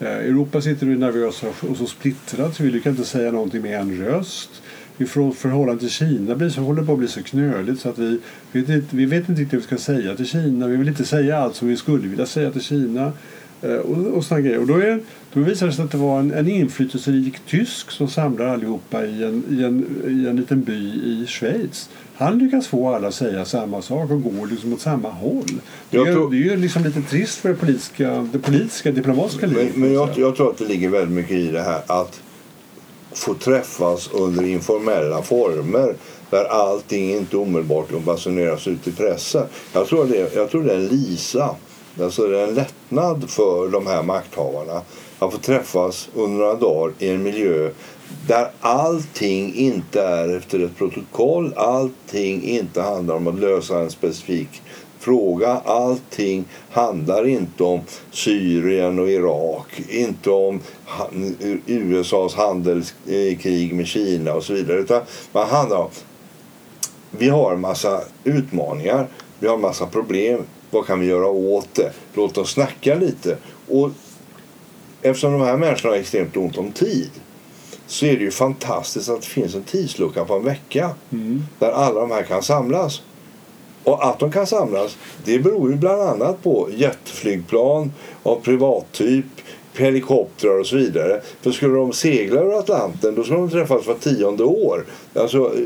Eh, 0.00 0.08
Europa 0.08 0.60
sitter 0.60 0.86
nu 0.86 0.98
nervösa 0.98 1.46
och 1.60 1.76
så 1.76 1.86
splittrat 1.86 2.56
så 2.56 2.62
vi 2.62 2.70
lyckas 2.70 2.90
inte 2.90 3.04
säga 3.04 3.32
någonting 3.32 3.62
med 3.62 3.80
en 3.80 4.04
röst. 4.04 4.50
I 4.98 5.04
förhållande 5.04 5.80
till 5.80 5.90
Kina 5.90 6.34
blir 6.34 6.48
så, 6.48 6.60
håller 6.60 6.82
på 6.82 6.92
att 6.92 6.98
bli 6.98 7.08
så 7.08 7.22
knöligt 7.22 7.80
så 7.80 7.88
att 7.88 7.98
vi, 7.98 8.20
vi 8.52 8.60
vet 8.60 8.68
inte, 8.68 8.96
vi 8.96 9.04
vet 9.04 9.28
inte 9.28 9.40
riktigt 9.40 9.52
vad 9.52 9.62
vi 9.62 9.66
ska 9.66 9.92
säga 9.92 10.16
till 10.16 10.26
Kina. 10.26 10.66
Vi 10.66 10.76
vill 10.76 10.88
inte 10.88 11.04
säga 11.04 11.38
allt 11.38 11.56
som 11.56 11.68
vi 11.68 11.76
skulle 11.76 12.08
vilja 12.08 12.26
säga 12.26 12.50
till 12.50 12.60
Kina. 12.62 13.12
Eh, 13.64 13.76
och, 13.76 14.16
och 14.16 14.24
såna 14.24 14.40
grejer. 14.40 14.58
Och 14.58 14.66
då, 14.66 14.74
är, 14.74 15.00
då 15.32 15.40
visar 15.40 15.66
det 15.66 15.72
sig 15.72 15.84
att 15.84 15.90
det 15.90 15.98
var 15.98 16.18
en, 16.18 16.32
en 16.32 16.48
inflytelserik 16.48 17.34
tysk 17.46 17.90
som 17.90 18.08
samlar 18.08 18.46
allihopa 18.46 19.04
i 19.04 19.24
en, 19.24 19.44
i, 19.50 19.64
en, 19.64 19.86
i 20.24 20.28
en 20.28 20.36
liten 20.36 20.62
by 20.62 20.72
i 21.04 21.26
Schweiz. 21.28 21.88
Han 22.16 22.38
lyckas 22.38 22.66
få 22.66 22.94
alla 22.94 23.08
att 23.08 23.14
säga 23.14 23.44
samma 23.44 23.82
sak 23.82 24.10
och 24.10 24.22
går 24.22 24.46
liksom 24.46 24.72
åt 24.72 24.80
samma 24.80 25.10
håll. 25.10 25.44
Det 25.90 25.96
är, 25.98 26.04
tror- 26.04 26.30
det 26.30 26.36
är 26.36 26.38
ju 26.40 26.56
liksom 26.56 26.84
lite 26.84 27.02
trist 27.02 27.38
för 27.38 27.48
det 27.48 27.54
politiska, 27.54 28.28
det 28.32 28.38
politiska 28.38 28.92
diplomatiska 28.92 29.46
Men, 29.46 29.56
livet. 29.56 29.76
men 29.76 29.88
så 29.88 29.94
jag, 29.94 30.08
jag 30.16 30.36
tror 30.36 30.50
att 30.50 30.58
det 30.58 30.64
ligger 30.64 30.88
väldigt 30.88 31.14
mycket 31.14 31.36
i 31.36 31.50
det 31.50 31.62
här 31.62 31.82
att 31.86 32.20
få 33.12 33.34
träffas 33.34 34.10
under 34.12 34.44
informella 34.44 35.22
former 35.22 35.94
där 36.30 36.44
allting 36.44 37.10
inte 37.10 37.36
omedelbart 37.36 38.04
basuneras 38.04 38.66
ut 38.68 38.88
i 38.88 38.92
pressen. 38.92 39.46
Jag 39.72 39.86
tror 39.86 40.04
det, 40.04 40.34
jag 40.34 40.50
tror 40.50 40.62
det 40.64 40.72
är 40.72 40.76
en 40.76 40.86
lisa, 40.86 41.56
alltså 42.00 42.26
det 42.26 42.40
är 42.40 42.48
en 42.48 42.54
lättnad 42.54 43.30
för 43.30 43.68
de 43.68 43.86
här 43.86 44.02
makthavarna 44.02 44.82
att 45.18 45.32
få 45.32 45.38
träffas 45.38 46.08
under 46.14 46.38
några 46.38 46.54
dagar 46.54 46.94
i 46.98 47.08
en 47.08 47.22
miljö 47.22 47.70
där 48.26 48.50
allting 48.60 49.54
inte 49.54 50.02
är 50.02 50.36
efter 50.36 50.60
ett 50.60 50.76
protokoll, 50.76 51.54
allting 51.56 52.42
inte 52.42 52.82
handlar 52.82 53.14
om 53.14 53.26
att 53.26 53.38
lösa 53.38 53.80
en 53.80 53.90
specifik 53.90 54.62
fråga. 54.98 55.60
Allting 55.64 56.44
handlar 56.70 57.26
inte 57.26 57.64
om 57.64 57.80
Syrien 58.10 58.98
och 58.98 59.10
Irak, 59.10 59.82
inte 59.88 60.30
om 60.30 60.60
USAs 61.66 62.34
handelskrig 62.34 63.74
med 63.74 63.86
Kina 63.86 64.34
och 64.34 64.44
så 64.44 64.52
vidare. 64.52 64.78
Utan 64.78 65.02
man 65.32 65.48
handlar 65.48 65.76
om 65.76 65.90
vi 67.10 67.28
har 67.28 67.52
en 67.52 67.60
massa 67.60 68.00
utmaningar, 68.24 69.06
vi 69.38 69.46
har 69.46 69.54
en 69.54 69.60
massa 69.60 69.86
problem. 69.86 70.40
Vad 70.74 70.86
kan 70.86 71.00
vi 71.00 71.06
göra 71.06 71.26
åt 71.26 71.74
det? 71.74 71.92
Låt 72.14 72.38
oss 72.38 72.50
snacka 72.50 72.94
lite. 72.94 73.36
Och 73.68 73.90
eftersom 75.02 75.32
de 75.32 75.40
här 75.40 75.56
människorna 75.56 75.94
har 75.94 76.00
extremt 76.00 76.36
ont 76.36 76.58
om 76.58 76.72
tid 76.72 77.10
så 77.86 78.06
är 78.06 78.16
det 78.16 78.22
ju 78.22 78.30
fantastiskt 78.30 79.08
att 79.08 79.20
det 79.22 79.26
finns 79.28 79.54
en 79.54 79.62
tidslucka 79.62 80.24
på 80.24 80.34
en 80.34 80.44
vecka 80.44 80.90
Mm. 81.12 81.42
där 81.58 81.70
alla 81.72 82.00
de 82.00 82.10
här 82.10 82.22
kan 82.22 82.42
samlas. 82.42 83.02
Och 83.84 84.06
att 84.06 84.18
de 84.18 84.32
kan 84.32 84.46
samlas 84.46 84.96
det 85.24 85.38
beror 85.38 85.70
ju 85.70 85.76
bland 85.76 86.02
annat 86.02 86.42
på 86.42 86.68
jetflygplan 86.76 87.92
av 88.22 88.40
privattyp, 88.40 89.24
helikoptrar 89.76 90.58
och 90.58 90.66
så 90.66 90.76
vidare. 90.76 91.20
För 91.42 91.52
skulle 91.52 91.74
de 91.74 91.92
segla 91.92 92.40
över 92.40 92.58
Atlanten 92.58 93.14
då 93.14 93.24
skulle 93.24 93.38
de 93.38 93.50
träffas 93.50 93.86
var 93.86 93.94
tionde 93.94 94.44
år. 94.44 94.84
Alltså, 95.14 95.38
eh, 95.38 95.62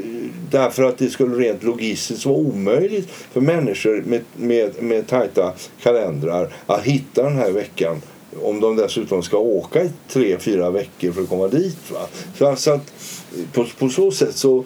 därför 0.50 0.82
att 0.82 0.98
det 0.98 1.10
skulle 1.10 1.36
rent 1.36 1.62
logistiskt 1.62 2.26
vara 2.26 2.36
omöjligt 2.36 3.08
för 3.10 3.40
människor 3.40 4.02
med, 4.06 4.20
med, 4.36 4.82
med 4.82 5.06
tajta 5.06 5.52
kalendrar 5.82 6.52
att 6.66 6.82
hitta 6.82 7.22
den 7.22 7.36
här 7.36 7.50
veckan 7.50 8.02
om 8.42 8.60
de 8.60 8.76
dessutom 8.76 9.22
ska 9.22 9.38
åka 9.38 9.84
i 9.84 9.90
tre, 10.08 10.38
fyra 10.38 10.70
veckor 10.70 11.12
för 11.12 11.22
att 11.22 11.28
komma 11.28 11.48
dit. 11.48 11.90
Va? 11.92 12.06
Så 12.34 12.56
så 12.56 12.70
att 12.70 12.92
eh, 13.36 13.44
på, 13.52 13.66
på 13.78 13.88
så 13.88 14.10
sätt 14.10 14.36
så 14.36 14.64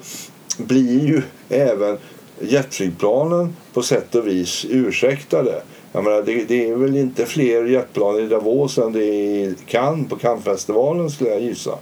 blir 0.57 1.07
ju 1.07 1.23
även 1.49 1.99
jetflygplanen 2.41 3.57
på 3.73 3.83
sätt 3.83 4.15
och 4.15 4.27
vis 4.27 4.67
ursäktade. 4.71 5.63
Jag 5.93 6.05
menar, 6.05 6.23
det, 6.23 6.45
det 6.49 6.69
är 6.71 6.75
väl 6.77 6.97
inte 6.97 7.27
fler 7.27 7.65
jetplan 7.65 8.19
i 8.21 8.27
Davos 8.27 8.79
än 8.79 8.93
det 8.93 9.05
är 9.05 9.49
i 9.49 9.55
Cannes 9.67 10.09
på 10.09 10.17
Cannesfestivalen 10.17 11.11
skulle 11.11 11.31
jag 11.31 11.41
gissa. 11.43 11.79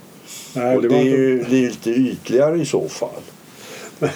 Nej, 0.54 0.76
och 0.76 0.82
det 0.82 0.88
det, 0.88 0.94
är 0.94 1.00
inte- 1.00 1.10
ju 1.10 1.44
lite 1.48 1.90
ytligare 1.90 2.58
i 2.60 2.64
så 2.64 2.88
fall. 2.88 3.20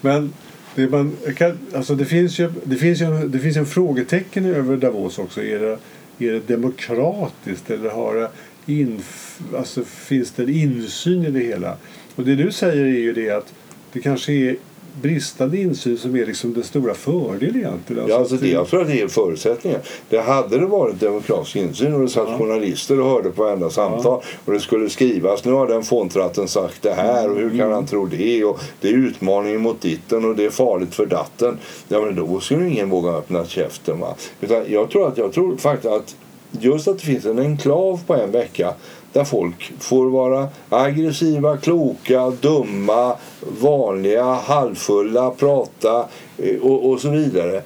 Men 0.00 0.32
det, 0.74 0.88
man, 0.88 1.16
kan, 1.36 1.58
alltså 1.74 1.94
det, 1.94 2.04
finns 2.04 2.38
ju, 2.38 2.52
det, 2.64 2.76
finns 2.76 3.00
ju, 3.00 3.28
det 3.28 3.38
finns 3.38 3.56
en 3.56 3.66
frågetecken 3.66 4.44
över 4.44 4.76
Davos 4.76 5.18
också. 5.18 5.42
Är 5.42 5.58
det, 5.58 5.78
är 6.26 6.32
det 6.32 6.48
demokratiskt 6.54 7.70
eller 7.70 7.90
har 7.90 8.14
det 8.14 8.28
inf, 8.72 9.40
alltså 9.56 9.84
finns 9.84 10.30
det 10.30 10.42
en 10.42 10.48
insyn 10.48 11.24
i 11.24 11.30
det 11.30 11.40
hela? 11.40 11.76
Och 12.16 12.24
det 12.24 12.34
du 12.34 12.52
säger 12.52 12.84
är 12.84 12.98
ju 12.98 13.12
det 13.12 13.30
att 13.30 13.52
det 13.92 14.00
kanske 14.00 14.32
är 14.32 14.56
bristande 15.02 15.58
insyn 15.58 15.98
som 15.98 16.16
är 16.16 16.26
liksom 16.26 16.54
den 16.54 16.62
stora 16.64 16.94
fördelen 16.94 17.56
egentligen. 17.56 18.08
Ja, 18.08 18.18
alltså 18.18 18.34
att 18.34 18.40
det, 18.40 18.48
jag 18.48 18.68
tror 18.68 18.82
att 18.82 18.88
det 18.88 19.00
är 19.00 19.08
förutsättningen. 19.08 19.80
Det 20.08 20.18
hade 20.18 20.58
det 20.58 20.66
varit 20.66 21.00
demokratisk 21.00 21.56
insyn 21.56 21.94
och 21.94 22.00
det 22.00 22.08
satt 22.08 22.28
Ja. 22.28 22.38
journalister 22.38 23.00
och 23.00 23.10
hörde 23.10 23.30
på 23.30 23.42
varenda 23.42 23.70
samtal 23.70 24.22
och 24.44 24.52
det 24.52 24.60
skulle 24.60 24.90
skrivas 24.90 25.44
nu 25.44 25.52
har 25.52 25.66
den 25.66 25.82
fåntratten 25.82 26.48
sagt 26.48 26.82
det 26.82 26.92
här 26.92 27.30
och 27.30 27.36
hur 27.36 27.58
kan 27.58 27.72
han 27.72 27.86
tro 27.86 28.06
det 28.06 28.44
och 28.44 28.60
det 28.80 28.88
är 28.88 28.92
utmaningen 28.92 29.60
mot 29.60 29.80
ditten 29.80 30.24
och 30.24 30.36
det 30.36 30.44
är 30.44 30.50
farligt 30.50 30.94
för 30.94 31.06
datten. 31.06 31.58
Ja 31.88 32.00
men 32.00 32.14
då 32.14 32.40
skulle 32.40 32.68
ingen 32.68 32.90
våga 32.90 33.10
öppna 33.10 33.44
käften 33.44 34.00
va. 34.00 34.14
Utan 34.40 34.64
jag 34.68 34.90
tror 34.90 35.08
att 35.08 35.18
jag 35.18 35.32
tror 35.32 35.56
faktiskt 35.56 35.92
att 35.92 36.16
just 36.50 36.88
att 36.88 36.98
det 36.98 37.04
finns 37.04 37.24
en 37.24 37.38
enklav 37.38 38.00
på 38.06 38.14
en 38.14 38.30
vecka 38.30 38.74
där 39.12 39.24
folk 39.24 39.72
får 39.78 40.06
vara 40.06 40.48
aggressiva, 40.68 41.56
kloka, 41.56 42.30
dumma, 42.30 43.16
vanliga, 43.60 44.24
halvfulla, 44.24 45.30
prata 45.30 46.08
eh, 46.38 46.60
och, 46.60 46.90
och 46.90 47.00
så 47.00 47.10
vidare. 47.10 47.62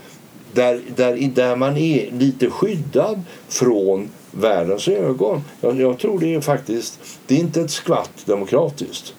Där, 0.53 0.81
där, 0.97 1.31
där 1.35 1.57
man 1.57 1.77
är 1.77 2.11
lite 2.11 2.51
skyddad 2.51 3.23
från 3.49 4.09
världens 4.31 4.89
ögon. 4.89 5.45
Jag, 5.61 5.81
jag 5.81 5.99
tror 5.99 6.19
det 6.19 6.35
är 6.35 6.41
faktiskt, 6.41 7.01
det 7.27 7.35
är 7.35 7.39
inte 7.39 7.61
ett 7.61 7.71
skvatt 7.71 8.27
demokratiskt. 8.27 9.15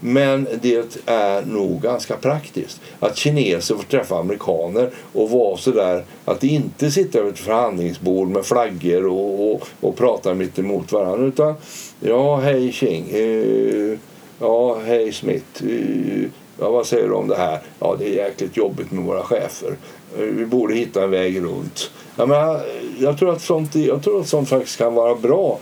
Men 0.00 0.48
det 0.62 1.02
är 1.06 1.44
nog 1.44 1.82
ganska 1.82 2.16
praktiskt 2.16 2.80
att 3.00 3.16
kineser 3.16 3.74
får 3.74 3.82
träffa 3.82 4.18
amerikaner 4.18 4.90
och 5.12 5.30
vara 5.30 5.56
sådär 5.56 6.04
att 6.24 6.44
inte 6.44 6.90
sitta 6.90 7.22
vid 7.22 7.32
ett 7.32 7.38
förhandlingsbord 7.38 8.28
med 8.28 8.44
flaggor 8.44 9.06
och, 9.06 9.52
och, 9.54 9.68
och 9.80 9.96
prata 9.96 10.34
mitt 10.34 10.58
emot 10.58 10.92
varandra 10.92 11.26
utan 11.26 11.54
ja 12.00 12.36
hej 12.36 12.72
Ching, 12.72 13.04
uh, 13.14 13.92
eh, 13.92 13.98
ja 14.40 14.78
hej 14.84 15.12
Smith, 15.12 15.64
uh, 15.64 16.26
ja 16.58 16.70
vad 16.70 16.86
säger 16.86 17.08
du 17.08 17.14
om 17.14 17.28
det 17.28 17.36
här? 17.36 17.60
Ja 17.80 17.96
det 17.98 18.04
är 18.04 18.24
jäkligt 18.24 18.56
jobbigt 18.56 18.90
med 18.90 19.04
våra 19.04 19.22
chefer. 19.22 19.76
Uh, 20.18 20.24
vi 20.24 20.46
borde 20.46 20.74
hitta 20.74 21.04
en 21.04 21.10
väg 21.10 21.42
runt. 21.42 21.90
Jag, 22.16 22.28
menar, 22.28 22.60
jag, 22.98 23.18
tror 23.18 23.32
att 23.32 23.42
sånt, 23.42 23.74
jag 23.74 24.02
tror 24.02 24.20
att 24.20 24.28
sånt 24.28 24.48
faktiskt 24.48 24.78
kan 24.78 24.94
vara 24.94 25.14
bra 25.14 25.58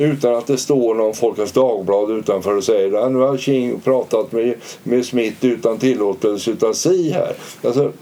utan 0.00 0.34
att 0.34 0.46
det 0.46 0.58
står 0.58 0.94
någon 0.94 1.14
Folkets 1.14 1.52
Dagblad 1.52 2.10
utanför 2.10 2.56
och 2.56 2.64
säger 2.64 2.92
att 2.92 3.12
nu 3.12 3.18
har 3.18 3.36
King 3.36 3.80
pratat 3.80 4.32
med, 4.32 4.54
med 4.82 5.06
Smith 5.06 5.46
utan 5.46 5.78
tillåtelse 5.78 6.50
utav 6.50 6.72
si 6.72 7.10
här. 7.10 7.32
Alltså, 7.62 7.92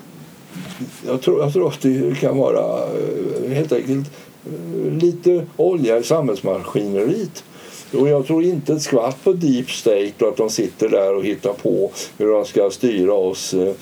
jag, 1.07 1.21
tror, 1.21 1.41
jag 1.41 1.53
tror 1.53 1.69
att 1.69 1.81
det 1.81 2.21
kan 2.21 2.39
vara 2.39 2.85
eh, 2.85 3.51
helt 3.51 3.73
enkelt 3.73 4.11
eh, 4.47 4.93
lite 4.93 5.47
olja 5.57 5.99
i 5.99 6.03
samhällsmaskineriet. 6.03 7.45
Och 7.93 8.09
jag 8.09 8.27
tror 8.27 8.45
inte 8.45 8.73
ett 8.73 8.83
skvatt 8.83 9.25
på 9.25 9.33
deep 9.33 9.71
state 9.71 10.13
och 10.21 10.29
att 10.29 10.37
de 10.37 10.51
sitter 10.51 10.89
där 10.89 11.17
och 11.17 11.25
hittar 11.25 11.53
på 11.53 11.91
hur 12.19 12.33
de 12.33 12.45
ska 12.45 12.71
styra 12.71 13.15
oss 13.15 13.55
eh, 13.55 13.75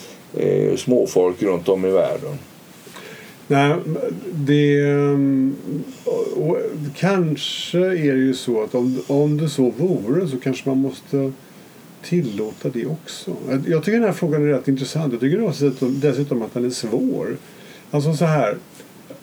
eh 0.45 0.77
småfolk 0.77 1.43
runt 1.43 1.69
om 1.69 1.85
i 1.85 1.91
världen. 1.91 2.39
Nej, 3.49 3.76
det... 4.35 4.87
Och, 6.05 6.49
och, 6.49 6.59
kanske 6.97 7.79
är 7.79 8.15
det 8.15 8.21
ju 8.21 8.35
så 8.35 8.62
att 8.62 8.75
om, 8.75 9.03
om 9.07 9.37
det 9.37 9.49
så 9.49 9.71
vore 9.71 10.29
så 10.29 10.37
kanske 10.37 10.69
man 10.69 10.79
måste 10.79 11.33
tillåta 12.03 12.69
det 12.69 12.87
också. 12.87 13.37
Jag 13.67 13.85
tycker 13.85 13.99
den 13.99 14.09
här 14.09 14.12
frågan 14.12 14.43
är 14.43 14.47
rätt 14.47 14.69
intressant. 14.69 15.12
Jag 15.12 15.21
tycker 15.21 15.38
dessutom, 15.38 16.00
dessutom 16.00 16.43
att 16.43 16.55
den 16.55 16.65
är 16.65 16.71
svår. 16.71 17.37
Alltså 17.91 18.15
så 18.15 18.25
här. 18.25 18.57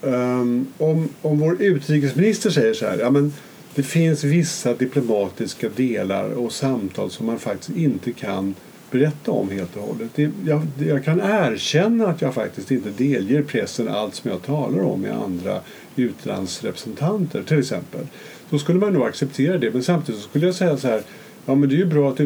Um, 0.02 0.68
om, 0.78 1.10
om 1.22 1.40
vår 1.40 1.62
utrikesminister 1.62 2.50
säger 2.50 2.74
så 2.74 2.86
här. 2.86 2.98
Ja, 3.00 3.10
men 3.10 3.34
det 3.76 3.84
finns 3.84 4.24
vissa 4.24 4.74
diplomatiska 4.74 5.70
delar 5.76 6.30
och 6.30 6.52
samtal 6.52 7.12
som 7.12 7.26
man 7.26 7.40
faktiskt 7.40 7.78
inte 7.78 8.12
kan 8.12 8.56
berätta 8.94 9.32
om 9.32 9.50
helt 9.50 9.76
och 9.76 9.88
hållet. 9.88 10.10
Det, 10.16 10.32
jag, 10.46 10.62
jag 10.80 11.04
kan 11.06 11.20
erkänna 11.20 12.08
att 12.08 12.22
jag 12.22 12.34
faktiskt 12.34 12.72
inte 12.72 12.90
delger 12.90 13.44
pressen 13.44 13.88
allt 13.88 14.16
som 14.16 14.32
jag 14.32 14.42
talar 14.42 14.84
om 14.84 15.02
med 15.02 15.14
andra 15.14 15.60
utlandsrepresentanter 15.96 17.44
till 17.44 17.60
exempel. 17.60 18.08
då 18.50 18.60
skulle 18.60 18.80
man 18.80 18.94
nog 18.94 19.04
acceptera 19.04 19.58
det. 19.58 19.72
Men 19.72 19.84
samtidigt 19.84 20.22
så 20.22 20.30
skulle 20.30 20.46
jag 20.46 20.56
säga 20.56 20.78
så 20.78 20.88
här 20.88 21.04
Ja, 21.46 21.56
men 21.56 21.70
det 21.70 21.76
är 21.76 21.78
ju 21.78 21.86
bra 21.86 22.10
att 22.10 22.20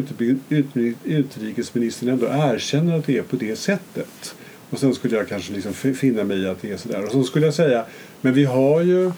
utrikesministern 1.04 2.08
ändå 2.08 2.26
erkänner 2.26 2.98
att 2.98 3.06
det 3.06 3.18
är 3.18 3.22
på 3.22 3.36
det 3.36 3.56
sättet. 3.56 4.34
Och 4.70 4.78
sen 4.78 4.94
skulle 4.94 5.16
jag 5.16 5.28
kanske 5.28 5.52
liksom 5.52 5.72
finna 5.94 6.24
mig 6.24 6.38
i 6.38 6.48
att 6.48 6.62
det 6.62 6.70
är 6.70 6.76
sådär. 6.76 7.04
Och 7.04 7.12
så 7.12 7.22
skulle 7.22 7.44
jag 7.44 7.54
säga, 7.54 7.84
men 8.20 8.34
vi 8.34 8.44
har 8.44 8.82
ju 8.82 9.12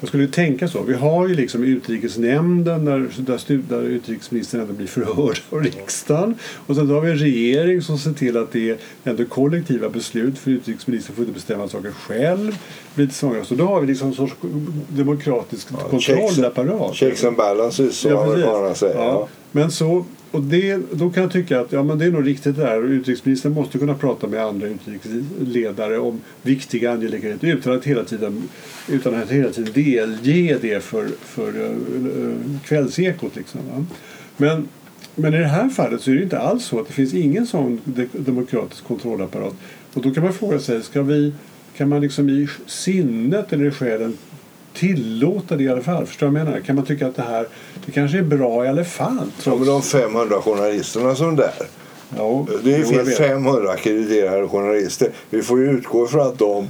jag 0.00 0.08
skulle 0.08 0.28
tänka 0.28 0.68
så. 0.68 0.82
Vi 0.82 0.94
har 0.94 1.28
ju 1.28 1.34
liksom 1.34 1.64
utrikesnämnden 1.64 2.84
där, 2.84 3.08
där, 3.16 3.60
där 3.68 3.82
utrikesministern 3.82 4.60
ändå 4.60 4.72
blir 4.72 4.86
förhörd 4.86 5.38
av 5.50 5.62
riksdagen. 5.62 6.34
Och 6.66 6.76
sen 6.76 6.90
har 6.90 7.00
vi 7.00 7.10
en 7.10 7.18
regering 7.18 7.82
som 7.82 7.98
ser 7.98 8.12
till 8.12 8.36
att 8.36 8.52
det 8.52 8.70
är 8.70 8.78
ändå 9.04 9.24
kollektiva 9.24 9.88
beslut 9.88 10.38
för 10.38 10.50
utrikesministern 10.50 11.16
får 11.16 11.24
inte 11.24 11.34
bestämma 11.34 11.68
saker 11.68 11.90
själv. 11.90 12.58
Lite 12.94 13.14
så. 13.14 13.34
så 13.44 13.54
då 13.54 13.64
har 13.64 13.80
vi 13.80 13.86
liksom 13.86 14.08
en 14.08 14.14
sorts 14.14 14.34
demokratisk 14.88 15.68
ja, 15.70 15.78
kontrollapparat. 15.78 16.94
Checks 16.94 17.24
and 17.24 17.36
balances 17.36 17.96
som 17.96 18.10
ja, 18.10 18.24
amerikanerna 18.24 18.74
säger. 18.74 18.96
Ja. 18.96 19.28
Men 19.52 19.70
så, 19.70 20.04
och 20.30 20.42
det, 20.42 20.78
då 20.92 21.10
kan 21.10 21.22
jag 21.22 21.32
tycka 21.32 21.60
att 21.60 21.72
ja, 21.72 21.82
men 21.82 21.98
det 21.98 22.04
är 22.04 22.10
nog 22.10 22.26
riktigt 22.26 22.56
det 22.56 22.62
där. 22.62 22.84
Utrikesministern 22.92 23.52
måste 23.52 23.78
kunna 23.78 23.94
prata 23.94 24.26
med 24.26 24.44
andra 24.44 24.66
utrikesledare 24.66 25.98
om 25.98 26.20
viktiga 26.42 26.92
angelägenheter 26.92 27.48
utan 27.48 27.76
att 27.76 27.84
hela 27.84 28.04
tiden, 28.04 28.48
utan 28.88 29.14
att 29.14 29.30
hela 29.30 29.50
tiden 29.50 29.72
delge 29.72 30.58
det 30.60 30.82
för, 30.82 31.08
för 31.20 31.48
uh, 31.56 32.34
kvällsekot. 32.64 33.36
Liksom, 33.36 33.60
va? 33.70 33.86
Men, 34.36 34.68
men 35.14 35.34
i 35.34 35.38
det 35.38 35.46
här 35.46 35.68
fallet 35.68 36.00
så 36.00 36.10
är 36.10 36.14
det 36.14 36.22
inte 36.22 36.38
alls 36.38 36.64
så 36.64 36.80
att 36.80 36.86
det 36.86 36.92
finns 36.92 37.14
ingen 37.14 37.46
sån 37.46 37.80
demokratisk 38.12 38.84
kontrollapparat. 38.84 39.54
Och 39.94 40.02
då 40.02 40.14
kan 40.14 40.24
man 40.24 40.32
fråga 40.32 40.58
sig, 40.58 40.82
ska 40.82 41.02
vi, 41.02 41.32
kan 41.76 41.88
man 41.88 42.00
liksom 42.00 42.28
i 42.28 42.48
sinnet 42.66 43.52
eller 43.52 43.64
i 43.64 43.70
själen 43.70 44.16
tillåta 44.74 45.56
det 45.56 45.64
i 45.64 45.68
alla 45.68 45.82
fall. 45.82 46.06
Förstår 46.06 46.26
du 46.26 46.32
vad 46.32 46.40
jag 46.40 46.46
menar? 46.46 46.60
Kan 46.60 46.76
man 46.76 46.84
tycka 46.84 47.06
att 47.06 47.16
det 47.16 47.22
här 47.22 47.46
det 47.86 47.92
kanske 47.92 48.18
är 48.18 48.22
bra 48.22 48.64
i 48.64 48.68
alla 48.68 48.84
fall? 48.84 49.32
Trots... 49.40 49.66
Ja, 49.66 49.72
de 49.72 49.82
500 49.82 50.42
journalisterna 50.42 51.14
som 51.14 51.28
är 51.32 51.36
där. 51.36 51.66
Ja, 52.16 52.46
det 52.64 52.88
finns 52.88 53.16
500 53.16 53.70
ackrediterade 53.70 54.48
journalister. 54.48 55.08
Vi 55.30 55.42
får 55.42 55.58
ju 55.58 55.70
utgå 55.70 56.06
från 56.06 56.26
att 56.26 56.38
de 56.38 56.68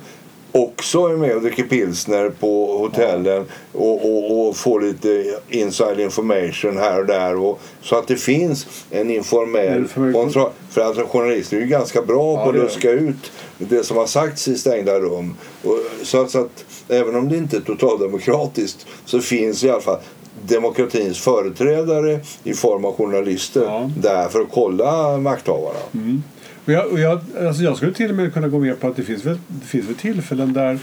också 0.52 0.98
är 0.98 1.16
med 1.16 1.36
och 1.36 1.42
dricker 1.42 1.62
pilsner 1.62 2.30
på 2.30 2.78
hotellen 2.78 3.44
och, 3.72 4.04
och, 4.04 4.48
och 4.48 4.56
får 4.56 4.80
lite 4.80 5.38
inside 5.48 6.00
information 6.00 6.78
här 6.78 7.00
och 7.00 7.06
där. 7.06 7.36
Och, 7.36 7.60
så 7.82 7.96
att 7.96 8.06
det 8.08 8.16
finns 8.16 8.66
en 8.90 9.10
informell 9.10 9.88
kontroll. 10.12 10.50
För 10.70 10.80
att 10.80 11.08
journalister 11.08 11.56
är 11.56 11.60
ju 11.60 11.66
ganska 11.66 12.02
bra 12.02 12.38
ja, 12.38 12.44
på 12.44 12.50
att 12.50 12.56
luska 12.56 12.90
ut 12.90 13.32
det 13.68 13.84
som 13.84 13.96
har 13.96 14.06
sagts 14.06 14.48
i 14.48 14.58
stängda 14.58 15.00
rum. 15.00 15.34
Och, 15.64 15.78
så, 16.02 16.22
att, 16.22 16.30
så 16.30 16.40
att 16.40 16.64
även 16.88 17.16
om 17.16 17.28
det 17.28 17.36
inte 17.36 17.56
är 17.56 17.60
totaldemokratiskt 17.60 18.86
så 19.04 19.20
finns 19.20 19.64
i 19.64 19.70
alla 19.70 19.80
fall 19.80 19.98
demokratins 20.42 21.18
företrädare 21.18 22.20
i 22.44 22.54
form 22.54 22.84
av 22.84 22.96
journalister 22.96 23.62
ja. 23.64 23.90
där 23.96 24.28
för 24.28 24.40
att 24.40 24.48
kolla 24.52 25.18
makthavarna. 25.18 25.78
Mm. 25.94 26.22
Och 26.64 26.72
jag, 26.72 26.86
och 26.86 27.00
jag, 27.00 27.20
alltså 27.46 27.62
jag 27.62 27.76
skulle 27.76 27.92
till 27.94 28.10
och 28.10 28.16
med 28.16 28.34
kunna 28.34 28.48
gå 28.48 28.58
med 28.58 28.80
på 28.80 28.86
att 28.86 28.96
det 28.96 29.02
finns 29.02 29.24
väl, 29.24 29.38
det 29.46 29.66
finns 29.66 29.88
väl 29.88 29.94
tillfällen 29.94 30.52
där 30.52 30.78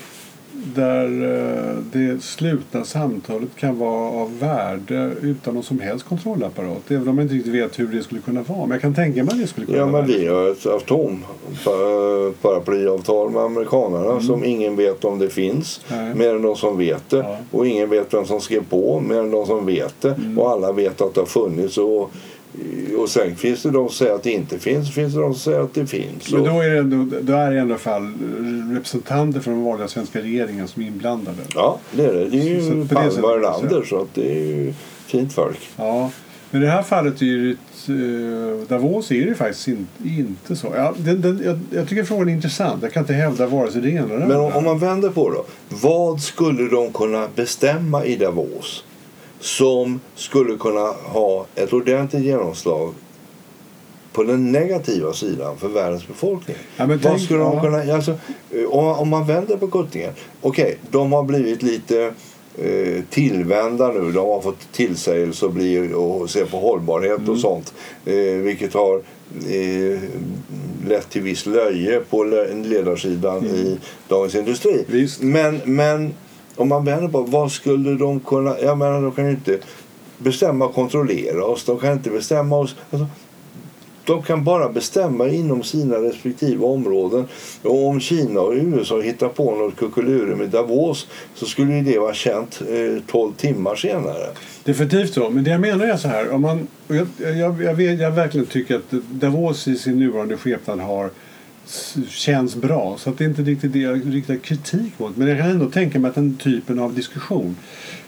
där 0.75 1.05
eh, 1.05 1.75
det 1.91 2.23
slutna 2.23 2.83
samtalet 2.83 3.49
kan 3.55 3.79
vara 3.79 4.11
av 4.11 4.39
värde 4.39 5.11
utan 5.21 5.53
någon 5.53 5.63
som 5.63 5.79
helst 5.79 6.05
kontrollapparat. 6.05 6.91
Även 6.91 7.07
om 7.07 7.15
man 7.15 7.23
inte 7.23 7.35
riktigt 7.35 7.53
vet 7.53 7.79
hur 7.79 7.87
det 7.87 8.03
skulle 8.03 8.21
kunna 8.21 8.41
vara. 8.41 8.59
Men 8.59 8.71
jag 8.71 8.81
kan 8.81 8.93
tänka 8.93 9.23
mig 9.23 9.33
att 9.33 9.39
det 9.39 9.47
skulle 9.47 9.65
kunna 9.65 9.77
ja, 9.77 9.85
vara. 9.85 10.01
Ja, 10.01 10.07
men 10.07 10.19
vi 10.19 10.27
har 10.27 10.51
ett 10.51 10.65
atomparaplyavtal 10.65 13.31
med 13.31 13.41
amerikanerna 13.41 14.11
mm. 14.11 14.23
som 14.23 14.43
ingen 14.43 14.75
vet 14.75 15.05
om 15.05 15.19
det 15.19 15.29
finns. 15.29 15.81
Nej. 15.87 16.15
Mer 16.15 16.35
än 16.35 16.41
de 16.41 16.55
som 16.55 16.77
vet 16.77 17.09
det. 17.09 17.17
Ja. 17.17 17.37
Och 17.51 17.67
ingen 17.67 17.89
vet 17.89 18.13
vem 18.13 18.25
som 18.25 18.41
skrev 18.41 18.63
på 18.69 18.99
mer 18.99 19.19
än 19.19 19.31
de 19.31 19.45
som 19.45 19.65
vet 19.65 20.01
det. 20.01 20.13
Mm. 20.13 20.39
Och 20.39 20.49
alla 20.49 20.71
vet 20.71 21.01
att 21.01 21.13
det 21.13 21.21
har 21.21 21.25
funnits. 21.25 21.77
Och 21.77 22.11
och 22.97 23.09
sen 23.09 23.35
finns 23.35 23.63
det 23.63 23.71
de 23.71 23.87
som 23.89 23.95
säger 23.95 24.15
att 24.15 24.23
det 24.23 24.31
inte 24.31 24.59
finns, 24.59 24.93
finns 24.93 25.13
det 25.13 25.19
de 25.19 25.33
som 25.33 25.41
säger 25.41 25.59
att 25.59 25.73
det 25.73 25.87
finns. 25.87 26.31
Men 26.31 26.43
då 26.43 26.61
är 26.61 26.69
det, 26.69 26.77
ändå, 26.77 27.17
då 27.21 27.33
är 27.33 27.51
det 27.51 27.57
i 27.57 27.59
alla 27.59 27.77
fall 27.77 28.13
representanter 28.71 29.39
från 29.39 29.53
den 29.53 29.63
vanliga 29.63 29.87
svenska 29.87 30.21
regeringen 30.21 30.67
som 30.67 30.83
är 30.83 30.87
inblandade. 30.87 31.38
Ja, 31.55 31.79
det 31.91 32.05
är 32.05 32.13
det. 32.13 32.29
Det 32.29 32.38
är 32.38 32.43
ju 32.43 32.88
Palme 32.88 33.21
och 33.21 33.38
Erlander 33.38 33.84
så 33.84 34.01
att 34.01 34.13
det 34.13 34.32
är 34.32 34.45
ju 34.45 34.73
fint 35.05 35.34
folk. 35.34 35.69
Ja, 35.77 36.12
men 36.51 36.62
i 36.62 36.65
det 36.65 36.71
här 36.71 36.84
fallet 36.84 37.21
är 37.21 37.25
ju 37.25 37.58
uh, 37.89 38.67
Davos 38.67 39.12
är 39.12 39.25
det 39.25 39.36
faktiskt 39.36 39.67
in, 39.67 39.88
inte 40.03 40.55
så. 40.55 40.67
Ja, 40.75 40.93
den, 40.97 41.21
den, 41.21 41.41
jag, 41.45 41.60
jag, 41.71 41.89
tycker 41.89 42.03
frågan 42.03 42.29
är 42.29 42.34
intressant. 42.34 42.84
Jag 42.84 42.93
kan 42.93 43.03
inte 43.03 43.13
hävda 43.13 43.47
vare 43.47 43.71
sig 43.71 43.82
det 43.82 43.89
ena 43.89 44.13
eller 44.13 44.25
Men 44.25 44.38
om, 44.38 44.51
om 44.53 44.63
man 44.63 44.79
vänder 44.79 45.10
på 45.10 45.29
det 45.29 45.38
Vad 45.69 46.21
skulle 46.21 46.69
de 46.69 46.93
kunna 46.93 47.27
bestämma 47.36 48.05
i 48.05 48.15
Davos? 48.15 48.84
Som 49.39 50.00
skulle 50.15 50.58
kunna 50.58 50.91
ha 50.91 51.45
ett 51.56 51.73
ordentligt 51.73 52.23
genomslag 52.23 52.93
på 54.17 54.23
den 54.23 54.52
negativa 54.52 55.13
sidan 55.13 55.58
för 55.58 55.67
världens 55.67 56.08
befolkning. 56.08 56.58
Ja, 56.78 56.86
Vad 56.86 57.02
tänk, 57.02 57.21
skulle 57.21 57.39
de 57.39 57.62
kunna, 57.62 57.93
alltså, 57.93 58.13
om, 58.69 58.86
om 58.86 59.10
man 59.10 59.28
vänder 59.28 59.58
på 59.58 59.67
kuttingen. 59.67 60.13
Okej, 60.41 60.63
okay, 60.63 60.76
de 60.91 61.13
har 61.13 61.23
blivit 61.23 61.63
lite 61.63 62.13
eh, 62.58 63.04
tillvända 63.10 63.88
nu. 63.91 64.12
De 64.12 64.28
har 64.28 64.41
fått 64.41 64.71
tillsägelse 64.71 65.45
och, 65.45 65.54
bli, 65.54 65.93
och 65.93 66.30
se 66.30 66.45
på 66.45 66.58
hållbarhet 66.58 67.17
mm. 67.17 67.30
och 67.30 67.39
sånt. 67.39 67.73
Eh, 68.06 68.13
vilket 68.15 68.73
har 68.73 68.95
eh, 69.50 70.00
lett 70.88 71.10
till 71.10 71.21
viss 71.21 71.45
löje 71.45 72.00
på 72.10 72.23
ledarsidan 72.63 73.38
mm. 73.38 73.56
i 73.56 73.78
Dagens 74.08 74.36
Industri. 74.36 75.08
Men, 75.19 75.62
men 75.65 76.13
om 76.58 76.67
man 76.67 76.86
vänder 76.86 77.08
på 77.08 77.22
vad 77.22 77.52
skulle 77.52 77.96
de 77.96 78.20
kunna... 78.20 78.60
Jag 78.60 78.78
menar, 78.78 79.02
de 79.02 79.12
kan 79.12 79.26
ju 79.26 79.32
inte 79.32 79.58
bestämma 80.17 80.65
och 80.65 80.74
kontrollera 80.74 81.46
oss. 81.46 81.65
De 81.65 81.80
kan 81.80 81.93
inte 81.93 82.10
bestämma 82.10 82.58
oss... 82.58 82.76
Alltså, 82.91 83.08
de 84.06 84.22
kan 84.22 84.43
bara 84.43 84.70
bestämma 84.70 85.28
inom 85.28 85.63
sina 85.63 85.96
respektive 85.96 86.65
områden. 86.65 87.26
Och 87.62 87.88
om 87.88 88.00
Kina 88.00 88.41
och 88.41 88.54
USA 88.54 89.02
hittar 89.02 89.30
på 89.30 89.56
något 89.56 89.76
kuckelure 89.76 90.43
i 90.43 90.48
Davos 90.48 91.08
så 91.36 91.46
skulle 91.46 91.82
det 91.82 92.00
vara 92.00 92.13
känt 92.13 92.62
eh, 92.62 93.04
12 93.08 93.34
timmar 93.34 93.76
senare. 93.76 94.28
Definitivt 94.63 95.13
så. 95.13 95.30
Men 95.30 95.43
det 95.43 95.50
jag 95.50 95.62
menar 95.62 95.86
är 95.86 95.98
så 95.98 96.08
här. 96.08 96.34
Om 96.34 96.41
man, 96.41 96.67
jag, 96.88 97.08
jag, 97.17 97.63
jag, 97.63 97.74
vet, 97.74 98.00
jag 98.00 98.12
verkligen 98.12 98.46
tycker 98.46 98.76
att 98.76 98.91
Davos 98.91 99.67
i 99.67 99.76
sin 99.76 100.00
nuvarande 100.00 100.38
skepnad 100.38 100.80
har 100.80 101.10
känns 102.10 102.56
bra. 102.56 102.97
Så 102.97 103.10
att 103.10 103.17
det 103.17 103.23
är 103.23 103.30
inte 103.30 103.41
riktigt 103.41 103.73
det 103.73 103.80
jag 103.80 104.15
riktar 104.15 104.36
kritik 104.36 104.99
mot. 104.99 105.17
Men 105.17 105.27
jag 105.27 105.38
kan 105.38 105.49
ändå 105.49 105.69
tänka 105.69 105.99
mig 105.99 106.10
att 106.10 106.15
den 106.15 106.38
typen 106.38 106.80
av 106.80 106.93
diskussion 106.93 107.56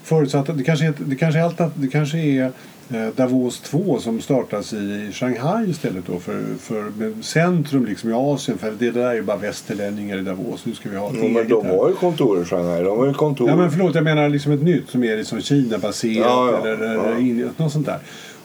förutsatt 0.03 0.49
att 0.49 0.57
det 0.57 0.63
kanske 0.63 0.85
är, 0.85 0.93
det 0.97 1.15
kanske 1.15 1.39
är, 1.39 1.43
allt, 1.43 1.61
det 1.75 1.87
kanske 1.87 2.17
är 2.17 2.51
eh, 2.89 3.07
Davos 3.15 3.59
2 3.59 3.99
som 3.99 4.21
startas 4.21 4.73
i 4.73 5.09
Shanghai 5.13 5.69
istället 5.69 6.07
då 6.07 6.19
för, 6.19 6.43
för 6.59 7.21
centrum 7.23 7.85
liksom 7.85 8.09
i 8.09 8.13
Asien 8.13 8.57
för 8.57 8.71
det 8.79 8.91
där 8.91 9.09
är 9.09 9.13
ju 9.13 9.21
bara 9.21 9.37
västerlänningar 9.37 10.17
i 10.17 10.21
Davos. 10.21 10.65
Nu 10.65 10.75
ska 10.75 10.89
vi 10.89 10.97
ha 10.97 11.11
ja, 11.13 11.27
men 11.27 11.47
de 11.47 11.65
har 11.65 11.89
ju 11.89 11.95
kontor 11.95 12.41
i 12.41 12.45
Shanghai. 12.45 12.83
De 12.83 12.97
har 12.97 13.07
ju 13.07 13.13
kontor. 13.13 13.49
Ja 13.49 13.55
men 13.55 13.71
förlåt 13.71 13.95
jag 13.95 14.03
menar 14.03 14.29
liksom 14.29 14.51
ett 14.51 14.63
nytt 14.63 14.89
som 14.89 15.03
är 15.03 15.17
liksom 15.17 15.41
Kina-baserat 15.41 16.25
ja, 16.25 16.51
ja, 16.51 16.67
eller, 16.67 16.93
ja. 16.93 17.03
eller 17.03 17.49
något 17.57 17.71
sånt 17.71 17.85
där. 17.85 17.99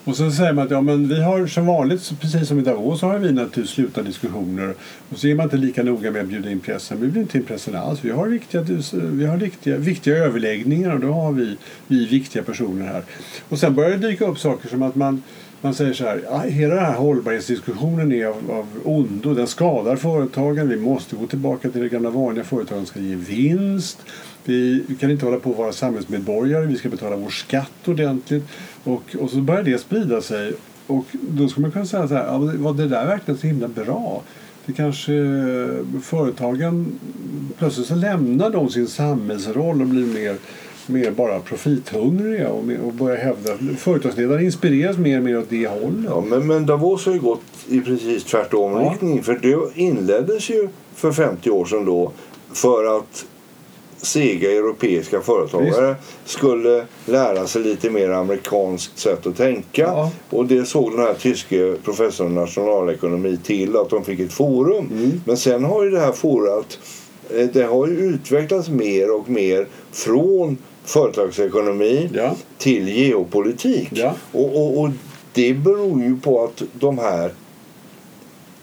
Och 0.04 0.16
sen 0.16 0.32
säger 0.32 0.52
man 0.52 0.64
att 0.64 0.70
ja, 0.70 0.80
men 0.80 1.08
vi 1.08 1.22
har 1.22 1.46
som 1.46 1.66
vanligt, 1.66 2.20
precis 2.20 2.48
som 2.48 2.58
i 2.58 2.62
Davos, 2.62 3.00
så 3.00 3.06
har 3.06 3.18
vi 3.18 3.32
naturligtvis 3.32 3.70
slutna 3.70 4.02
diskussioner. 4.02 4.74
Och 5.10 5.18
så 5.18 5.26
är 5.26 5.34
man 5.34 5.44
inte 5.44 5.56
lika 5.56 5.82
noga 5.82 6.10
med 6.10 6.22
att 6.22 6.28
bjuda 6.28 6.50
in 6.50 6.60
pressen. 6.60 7.00
Vi 7.00 7.08
blir 7.08 7.22
inte 7.22 7.38
in 7.38 7.44
pressen 7.44 7.76
alls. 7.76 8.04
Vi 8.04 8.10
har, 8.10 8.26
viktiga, 8.26 8.62
vi 8.92 9.26
har 9.26 9.36
viktiga, 9.36 9.76
viktiga 9.76 10.16
överläggningar 10.16 10.94
och 10.94 11.00
då 11.00 11.12
har 11.12 11.32
vi, 11.32 11.56
vi 11.86 12.06
viktiga 12.06 12.42
personer 12.42 12.86
här. 12.86 13.02
Och 13.48 13.58
sen 13.58 13.74
börjar 13.74 13.90
det 13.90 14.08
dyka 14.08 14.26
upp 14.26 14.38
saker 14.38 14.68
som 14.68 14.82
att 14.82 14.94
man 14.94 15.22
man 15.64 15.74
säger 15.74 15.92
så 15.92 16.04
här, 16.04 16.48
hela 16.48 16.74
den 16.74 16.84
här 16.84 16.94
hållbarhetsdiskussionen 16.94 18.12
är 18.12 18.26
av, 18.26 18.50
av 18.50 18.66
ondo. 18.84 19.34
Den 19.34 19.46
skadar 19.46 19.96
företagen. 19.96 20.68
Vi 20.68 20.76
måste 20.76 21.16
gå 21.16 21.26
tillbaka 21.26 21.70
till 21.70 21.80
det 21.80 21.88
gamla 21.88 22.10
vanliga. 22.10 22.44
Företagen 22.44 22.86
ska 22.86 23.00
ge 23.00 23.14
vinst. 23.14 23.98
Vi, 24.44 24.84
vi 24.86 24.94
kan 24.94 25.10
inte 25.10 25.24
hålla 25.24 25.38
på 25.38 25.50
att 25.50 25.58
vara 25.58 25.72
samhällsmedborgare. 25.72 26.66
Vi 26.66 26.76
ska 26.76 26.88
betala 26.88 27.16
vår 27.16 27.30
skatt 27.30 27.88
ordentligt. 27.88 28.44
Och, 28.84 29.16
och 29.20 29.30
så 29.30 29.36
börjar 29.36 29.62
det 29.62 29.78
sprida 29.78 30.20
sig. 30.20 30.52
Och 30.86 31.04
då 31.12 31.48
skulle 31.48 31.62
man 31.62 31.72
kunna 31.72 31.86
säga 31.86 32.08
så 32.08 32.14
här, 32.14 32.58
var 32.58 32.72
det 32.72 32.88
där 32.88 33.06
verkligen 33.06 33.40
så 33.40 33.46
himla 33.46 33.68
bra? 33.68 34.22
Det 34.66 34.72
kanske 34.72 35.12
företagen 36.02 36.98
plötsligt 37.58 37.86
så 37.86 37.94
lämnar 37.94 38.50
de 38.50 38.70
sin 38.70 38.88
samhällsroll 38.88 39.80
och 39.80 39.86
blir 39.86 40.06
mer 40.06 40.36
mer 40.86 41.10
bara 41.10 41.40
profithungriga 41.40 42.48
och, 42.48 42.64
och 42.84 42.92
börjar 42.92 43.16
hävda. 43.16 43.50
Företagsledare 43.76 44.44
inspireras 44.44 44.98
mer 44.98 45.18
och 45.18 45.24
mer 45.24 45.38
åt 45.38 45.50
det 45.50 45.66
hållet. 45.66 46.04
Ja, 46.04 46.20
men, 46.20 46.46
men 46.46 46.66
Davos 46.66 47.06
har 47.06 47.12
ju 47.12 47.20
gått 47.20 47.42
i 47.68 47.80
precis 47.80 48.24
tvärtom 48.24 48.72
ja. 48.72 48.90
riktning. 48.90 49.22
För 49.22 49.38
det 49.42 49.80
inleddes 49.80 50.50
ju 50.50 50.68
för 50.94 51.12
50 51.12 51.50
år 51.50 51.64
sedan 51.64 51.84
då 51.84 52.12
för 52.52 52.98
att 52.98 53.26
sega 53.96 54.50
europeiska 54.52 55.20
företagare 55.20 55.96
Visst. 56.24 56.30
skulle 56.38 56.86
lära 57.06 57.46
sig 57.46 57.62
lite 57.62 57.90
mer 57.90 58.10
amerikanskt 58.10 58.98
sätt 58.98 59.26
att 59.26 59.36
tänka. 59.36 59.82
Ja. 59.82 60.10
Och 60.30 60.46
det 60.46 60.64
såg 60.64 60.90
den 60.92 61.00
här 61.00 61.14
tyske 61.14 61.74
professorn 61.84 62.32
i 62.32 62.34
nationalekonomi 62.34 63.38
till 63.44 63.76
att 63.76 63.90
de 63.90 64.04
fick 64.04 64.20
ett 64.20 64.32
forum. 64.32 64.88
Mm. 64.92 65.20
Men 65.24 65.36
sen 65.36 65.64
har 65.64 65.84
ju 65.84 65.90
det 65.90 66.00
här 66.00 66.12
forumet 66.12 66.78
eh, 67.30 67.46
det 67.52 67.62
har 67.62 67.86
ju 67.86 67.94
utvecklats 67.94 68.68
mer 68.68 69.10
och 69.10 69.28
mer 69.28 69.66
från 69.92 70.58
företagsekonomi 70.84 72.10
Ja. 72.14 72.34
till 72.58 72.88
geopolitik. 72.88 73.88
Ja. 73.92 74.14
Och, 74.32 74.56
och, 74.56 74.80
och 74.80 74.90
det 75.32 75.54
beror 75.54 76.02
ju 76.02 76.16
på 76.20 76.44
att 76.44 76.62
de 76.72 76.98
här 76.98 77.30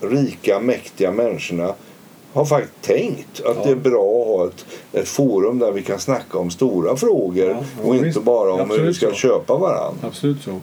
rika, 0.02 0.60
mäktiga 0.60 1.12
människorna 1.12 1.74
har 2.34 2.46
faktiskt 2.46 2.82
tänkt 2.82 3.42
att 3.46 3.56
Ja. 3.58 3.62
det 3.66 3.72
är 3.72 3.76
bra 3.76 4.22
att 4.22 4.28
ha 4.28 4.48
ett, 4.48 4.66
ett 4.94 5.08
forum 5.08 5.60
där 5.60 5.72
vi 5.72 5.82
kan 5.82 6.00
snacka 6.00 6.38
om 6.38 6.52
stora 6.52 6.96
frågor 6.96 7.50
Ja, 7.50 7.64
och 7.84 7.94
inte 7.96 8.06
visst. 8.08 8.24
bara 8.24 8.52
om 8.52 8.58
hur 8.60 8.66
Absolut 8.66 8.90
vi 8.90 8.94
ska 8.94 9.08
så. 9.08 9.14
köpa 9.14 9.58
varandra. 9.58 10.08
Absolut 10.08 10.42
så. 10.44 10.60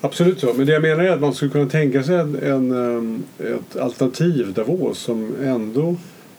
Absolut 0.00 0.40
så. 0.40 0.52
Men 0.54 0.66
det 0.66 0.72
jag 0.72 0.82
menar 0.82 1.04
är 1.04 1.10
att 1.10 1.20
man 1.20 1.34
skulle 1.34 1.50
kunna 1.50 1.70
tänka 1.70 2.02
sig 2.02 2.14
en, 2.16 2.36
en, 2.42 2.72
um, 2.72 3.22
ett 3.38 3.76
alternativ 3.80 4.52
Davos 4.52 4.98
som 4.98 5.34
ändå 5.42 5.96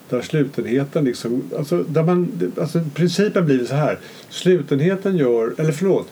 där 0.10 0.22
slutenheten 0.22 1.06
liksom, 1.06 1.42
alltså, 1.58 1.84
där 1.84 2.04
man, 2.04 2.52
alltså 2.62 2.80
principen 2.94 3.46
blir 3.46 3.66
så 3.66 3.76
här. 3.76 4.00
Slutenheten 4.30 5.18
gör, 5.18 5.54
eller 5.58 5.72
förlåt, 5.72 6.08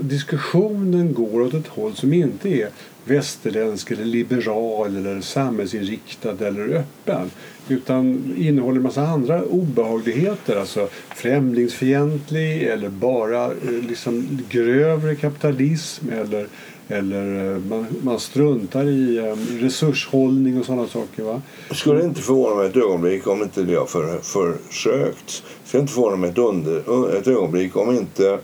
diskussionen 0.00 1.14
går 1.14 1.40
åt 1.40 1.54
ett 1.54 1.66
håll 1.66 1.94
som 1.94 2.12
inte 2.12 2.48
är 2.48 2.68
västerländsk 3.04 3.90
eller 3.90 4.04
liberal 4.04 4.96
eller 4.96 5.20
samhällsinriktad 5.20 6.46
eller 6.46 6.68
öppen 6.68 7.30
utan 7.68 8.34
innehåller 8.38 8.76
en 8.76 8.82
massa 8.82 9.06
andra 9.06 9.44
obehagligheter 9.44 10.56
alltså 10.56 10.88
främlingsfientlig 11.16 12.62
eller 12.62 12.88
bara 12.88 13.44
eh, 13.44 13.70
liksom 13.88 14.38
grövre 14.48 15.14
kapitalism 15.14 16.08
eller, 16.12 16.46
eller 16.88 17.52
eh, 17.52 17.58
man, 17.58 17.86
man 18.02 18.20
struntar 18.20 18.84
i 18.84 19.18
eh, 19.18 19.62
resurshållning 19.62 20.60
och 20.60 20.66
sådana 20.66 20.86
saker. 20.86 21.22
Va? 21.22 21.42
skulle 21.70 22.04
inte 22.04 22.22
förvåna 22.22 22.54
mig 22.54 22.66
ett 22.66 22.76
ögonblick 22.76 23.26
om 23.26 23.42
inte 23.42 23.62
det 23.62 23.74
har 23.74 23.86
för, 23.86 24.18
försökt. 24.18 25.42
Skulle 25.64 25.80
inte 25.80 25.92
förvåna 25.92 26.16
mig 26.16 26.30
ett, 26.30 26.38
under, 26.38 27.16
ett 27.16 27.26
ögonblick 27.26 27.76
om 27.76 27.96
inte 27.96 28.38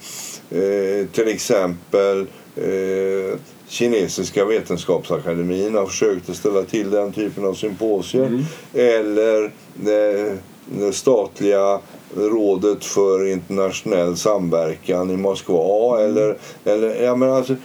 eh, 0.51 1.07
till 1.13 1.29
exempel 1.29 2.27
eh, 2.57 3.39
kinesiska 3.69 4.45
vetenskapsakademin 4.45 5.75
har 5.75 5.87
försökt 5.87 6.31
att 6.31 6.37
ställa 6.37 6.63
till 6.63 6.91
den 6.91 7.13
typen 7.13 7.45
av 7.45 7.55
symposier. 7.55 8.27
Mm. 8.27 8.45
Eller 8.75 9.45
eh, 9.45 10.35
det 10.79 10.93
statliga 10.93 11.81
rådet 12.17 12.85
för 12.85 13.27
internationell 13.27 14.17
samverkan 14.17 15.11
i 15.11 15.17
Moskva. 15.17 16.01
Mm. 16.01 16.11
Eller, 16.11 16.39
eller, 16.65 17.03
ja, 17.03 17.17
men 17.17 17.31
alltså, 17.31 17.57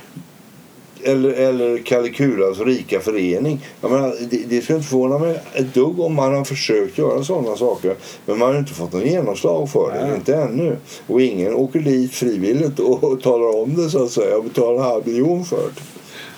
eller, 1.05 1.29
eller 1.29 1.77
Kalikulas 1.77 2.59
rika 2.59 2.99
förening. 2.99 3.65
Jag 3.81 3.91
menar, 3.91 4.15
det, 4.29 4.37
det 4.49 4.61
skulle 4.61 4.77
inte 4.77 4.89
förvåna 4.89 5.17
mig 5.17 5.39
ett 5.53 5.73
dugg 5.73 5.99
om 5.99 6.13
man 6.13 6.33
har 6.33 6.43
försökt 6.43 6.97
göra 6.97 7.23
sådana 7.23 7.55
saker. 7.55 7.95
Men 8.25 8.39
man 8.39 8.47
har 8.47 8.59
inte 8.59 8.73
fått 8.73 8.93
någon 8.93 9.05
genomslag 9.05 9.69
för 9.69 9.93
det. 9.93 10.05
Nej. 10.05 10.15
Inte 10.15 10.35
ännu. 10.35 10.77
Och 11.07 11.21
ingen 11.21 11.53
åker 11.53 11.79
dit 11.79 12.11
frivilligt 12.11 12.79
och, 12.79 13.03
och 13.03 13.21
talar 13.21 13.61
om 13.61 13.75
det 13.75 13.89
så 13.89 14.03
att 14.03 14.11
säga 14.11 14.37
och 14.37 14.43
betalar 14.43 14.77
en 14.77 14.83
halv 14.83 15.07
miljon 15.07 15.45
för 15.45 15.57
det. 15.57 15.94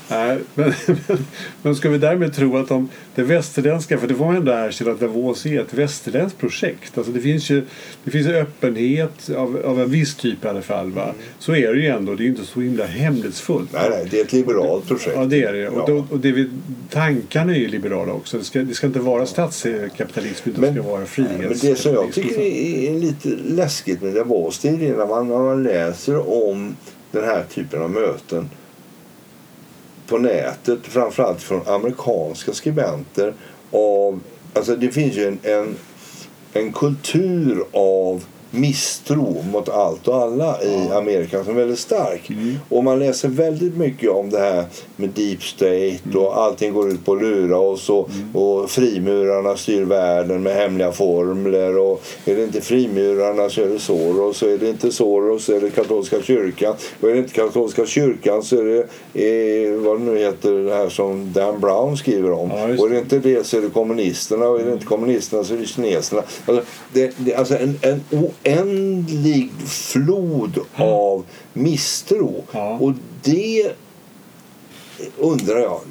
Nej, 0.10 0.40
men, 0.56 0.74
men, 1.08 1.18
men 1.62 1.76
ska 1.76 1.90
vi 1.90 1.98
därmed 1.98 2.34
tro 2.34 2.58
att 2.58 2.68
de, 2.68 2.90
det 3.16 3.24
västerländska, 3.24 3.98
för 3.98 4.08
det 4.08 4.16
får 4.16 4.26
man 4.26 4.36
ändå 4.36 4.52
erkänna 4.52 4.92
att 4.92 5.00
Davos 5.00 5.46
är 5.46 5.62
ett 5.62 5.74
västerländskt 5.74 6.40
projekt. 6.40 6.98
Alltså 6.98 7.14
det 7.14 7.20
finns 7.20 7.50
ju 7.50 7.64
det 8.04 8.12
finns 8.12 8.28
ju 8.28 8.36
öppenhet 8.36 9.30
av, 9.30 9.62
av 9.66 9.82
en 9.82 9.90
viss 9.90 10.16
typ 10.16 10.46
i 10.46 10.48
alla 10.48 10.62
fall. 10.62 10.92
Va? 10.92 11.14
Så 11.40 11.56
är 11.56 11.74
det 11.74 11.80
ju 11.80 11.88
ändå, 11.88 12.16
det 12.16 12.22
är 12.22 12.26
ju 12.26 12.30
inte 12.30 12.46
så 12.46 12.60
himla 12.60 12.86
hemlighetsfullt. 12.86 13.74
Nej, 13.74 13.90
nej, 13.90 14.08
det 14.12 14.20
är 14.20 14.24
ett 14.24 14.34
liberalt 14.34 14.88
projekt. 14.88 15.16
Ja, 15.16 15.26
det 15.26 15.44
är 15.44 15.54
det. 15.54 15.70
Och, 15.70 15.90
då, 15.90 16.06
och 16.10 16.20
det 16.20 16.32
vi, 16.32 16.50
tankarna 16.90 17.56
är 17.56 17.60
ju 17.60 17.68
liberala 17.68 18.14
också. 18.14 18.38
Det 18.38 18.44
ska, 18.44 18.60
det 18.60 18.74
ska 18.74 18.88
inte 18.88 19.00
vara 19.00 19.26
statskapitalism 19.26 20.50
utan 20.50 20.62
det 20.62 20.74
ska 20.74 20.82
vara 20.82 20.98
men 20.98 21.08
frihetskapitalism. 21.08 21.68
det 21.68 21.76
som 21.76 21.94
jag 21.94 22.14
tycker 22.14 22.40
är, 22.40 22.92
är 22.92 23.00
lite 23.00 23.30
läskigt 23.30 24.02
med 24.02 24.14
Davos 24.14 24.60
det 24.60 24.70
är 24.70 24.78
det 24.78 24.98
när 24.98 25.08
man, 25.08 25.28
när 25.28 25.38
man 25.38 25.64
läser 25.64 26.48
om 26.48 26.76
den 27.12 27.24
här 27.24 27.44
typen 27.54 27.82
av 27.82 27.92
möten 27.92 28.50
på 30.08 30.18
nätet, 30.18 30.80
framförallt 30.84 31.42
från 31.42 31.68
amerikanska 31.68 32.54
skribenter. 32.54 33.34
Av, 33.72 34.20
alltså 34.54 34.76
det 34.76 34.92
finns 34.92 35.16
ju 35.16 35.28
en, 35.28 35.40
en, 35.44 35.76
en 36.54 36.74
kultur 36.74 37.64
av 37.72 38.24
misstro 38.52 39.44
mot 39.52 39.70
allt 39.70 40.08
och 40.08 40.16
alla 40.16 40.64
i 40.64 40.90
Amerika 40.94 41.44
som 41.44 41.54
är 41.54 41.60
väldigt 41.60 41.80
stark. 41.80 42.32
Och 42.70 42.84
man 42.84 43.00
läser 43.00 43.30
väldigt 43.30 43.78
mycket 43.78 44.10
om 44.10 44.30
det 44.30 44.40
här 44.40 44.66
med 44.96 45.10
deep 45.10 45.44
state 45.44 46.18
och 46.18 46.38
allting 46.38 46.74
går 46.74 46.90
ut 46.90 47.06
på 47.06 47.14
att 47.14 47.22
lura 47.22 47.58
oss 47.58 47.90
och, 47.90 48.10
och 48.34 48.70
frimurarna 48.70 49.58
styr 49.58 49.84
världen 49.84 50.44
med 50.44 50.56
hemliga 50.56 50.92
formler 50.92 51.78
och 51.78 52.04
är 52.26 52.36
det 52.36 52.44
inte 52.44 52.62
frimurarna 52.62 53.50
så 53.50 53.62
är 53.62 53.68
det 53.70 53.80
Soros 53.80 54.42
och 54.42 54.50
är 54.50 54.58
det 54.58 54.70
inte 54.70 54.92
Soros 54.92 55.46
så 55.46 55.54
är 55.54 55.62
det 55.62 55.70
katolska 55.70 56.22
kyrkan 56.22 56.76
och 57.02 57.10
är 57.10 57.14
det 57.14 57.20
inte 57.20 57.34
katolska 57.34 57.86
kyrkan 57.86 58.44
så 58.44 58.58
är 58.58 58.64
det 58.64 58.80
eh, 59.14 59.74
vad 59.74 60.00
det 60.00 60.04
nu 60.04 60.20
heter 60.20 60.52
det 60.52 60.76
här 60.76 60.90
som 60.90 61.34
Dan 61.34 61.60
Brown 61.60 61.98
skriver 61.98 62.32
om. 62.32 62.50
Ja, 62.50 62.64
och 62.64 62.88
är 62.88 62.90
det 62.90 63.00
inte 63.00 63.20
det 63.20 63.48
så 63.48 63.58
är 63.58 63.62
det 63.62 63.70
kommunisterna 63.70 64.48
och 64.48 64.60
är 64.60 64.66
det 64.66 64.74
inte 64.74 64.86
kommunisterna 64.86 65.44
så 65.44 65.54
är 65.54 65.58
det 65.58 65.66
kineserna. 65.66 66.24
Alltså, 66.46 66.64
det, 66.94 67.14
det, 67.18 67.36
alltså 67.36 67.58
en, 67.58 67.80
en 67.82 68.02
oändlig 68.46 69.52
flod 69.66 70.60
av 70.76 71.26
misstro. 71.54 72.44
Ja. 72.52 72.78
Och 72.82 72.94
det 73.24 73.72
undrar 75.18 75.60
jag. 75.60 75.82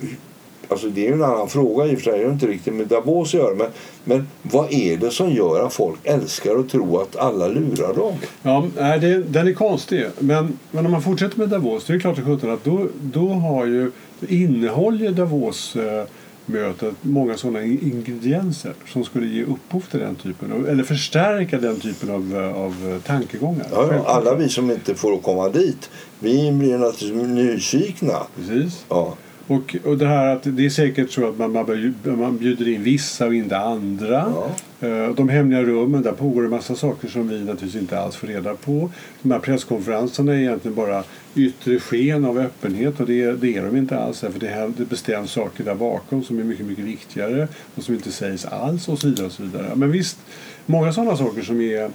Alltså 0.68 0.88
det 0.88 1.08
är 1.08 1.12
en 1.12 1.22
annan 1.22 1.48
fråga 1.48 1.86
i 1.86 1.94
och 1.94 1.98
för 1.98 2.10
sig. 2.10 2.24
Inte 2.24 2.46
riktigt 2.46 2.74
med 2.74 2.86
Davos 2.86 3.34
att 3.34 3.40
göra. 3.40 3.54
Men, 3.54 3.70
men 4.04 4.28
vad 4.42 4.72
är 4.72 4.96
det 4.96 5.10
som 5.10 5.32
gör 5.32 5.66
att 5.66 5.72
folk 5.72 5.98
älskar 6.04 6.58
att 6.58 6.68
tro 6.68 6.98
att 6.98 7.16
alla 7.16 7.48
lurar 7.48 7.94
dem? 7.94 8.14
Ja, 8.42 8.66
det, 8.76 9.22
den 9.22 9.48
är 9.48 9.52
konstig. 9.52 10.06
Men, 10.18 10.58
men 10.70 10.86
om 10.86 10.92
man 10.92 11.02
fortsätter 11.02 11.38
med 11.38 11.48
Davos, 11.48 11.84
det 11.84 11.94
är 11.94 12.00
klart 12.00 12.18
att 12.18 12.64
då, 12.64 12.88
då 13.00 13.28
har 13.28 13.66
ju, 13.66 13.90
innehåller 14.28 15.10
Davos 15.10 15.76
eh, 15.76 16.04
mötet 16.46 16.94
många 17.00 17.36
sådana 17.36 17.62
in- 17.62 17.92
ingredienser 17.92 18.72
som 18.86 19.04
skulle 19.04 19.26
ge 19.26 19.42
upphov 19.44 19.80
till 19.80 20.00
den 20.00 20.14
typen 20.14 20.52
av, 20.52 20.68
eller 20.68 20.84
förstärka 20.84 21.58
den 21.58 21.80
typen 21.80 22.10
av, 22.10 22.36
eh, 22.36 22.56
av 22.56 22.92
eh, 22.92 23.02
tankegångar. 23.02 23.66
Ja, 23.72 24.04
alla 24.06 24.34
vi 24.34 24.48
som 24.48 24.70
inte 24.70 24.94
får 24.94 25.18
komma 25.18 25.48
dit, 25.48 25.90
vi 26.18 26.52
blir 26.52 26.78
naturligtvis 26.78 27.28
nyfikna. 27.28 28.14
Precis. 28.36 28.84
Ja. 28.88 29.14
Och, 29.46 29.76
och 29.84 29.98
det 29.98 30.06
här 30.06 30.26
att 30.36 30.42
det 30.44 30.64
är 30.66 30.70
säkert 30.70 31.10
så 31.10 31.28
att 31.28 31.38
man, 31.38 31.52
man, 31.52 31.94
man 32.04 32.36
bjuder 32.38 32.68
in 32.68 32.82
vissa 32.82 33.26
och 33.26 33.34
inte 33.34 33.58
andra. 33.58 34.32
Ja. 34.34 34.50
Eh, 34.86 35.14
de 35.14 35.28
hemliga 35.28 35.62
rummen, 35.62 36.02
där 36.02 36.12
pågår 36.12 36.42
det 36.42 36.48
massa 36.48 36.74
saker 36.74 37.08
som 37.08 37.28
vi 37.28 37.38
naturligtvis 37.38 37.82
inte 37.82 37.98
alls 37.98 38.16
får 38.16 38.26
reda 38.26 38.54
på. 38.54 38.90
De 39.22 39.30
här 39.30 39.38
presskonferenserna 39.38 40.34
är 40.34 40.38
egentligen 40.38 40.74
bara 40.74 41.04
yttre 41.34 41.80
sken 41.80 42.24
av 42.24 42.38
öppenhet 42.38 43.00
och 43.00 43.06
det, 43.06 43.32
det 43.32 43.56
är 43.56 43.62
de 43.62 43.76
inte 43.76 43.98
alls. 43.98 44.20
För 44.20 44.40
det, 44.40 44.48
här, 44.48 44.72
det 44.76 44.84
bestäms 44.84 45.30
saker 45.30 45.64
där 45.64 45.74
bakom 45.74 46.24
som 46.24 46.38
är 46.38 46.44
mycket, 46.44 46.66
mycket 46.66 46.84
viktigare 46.84 47.48
och 47.74 47.82
som 47.82 47.94
inte 47.94 48.12
sägs 48.12 48.44
alls 48.44 48.88
och 48.88 48.98
så 48.98 49.08
vidare. 49.08 49.26
Och 49.26 49.32
så 49.32 49.42
vidare. 49.42 49.72
Men 49.74 49.92
visst, 49.92 50.18
många 50.66 50.92
sådana 50.92 51.16
saker 51.16 51.42
som 51.42 51.60
är 51.60 51.90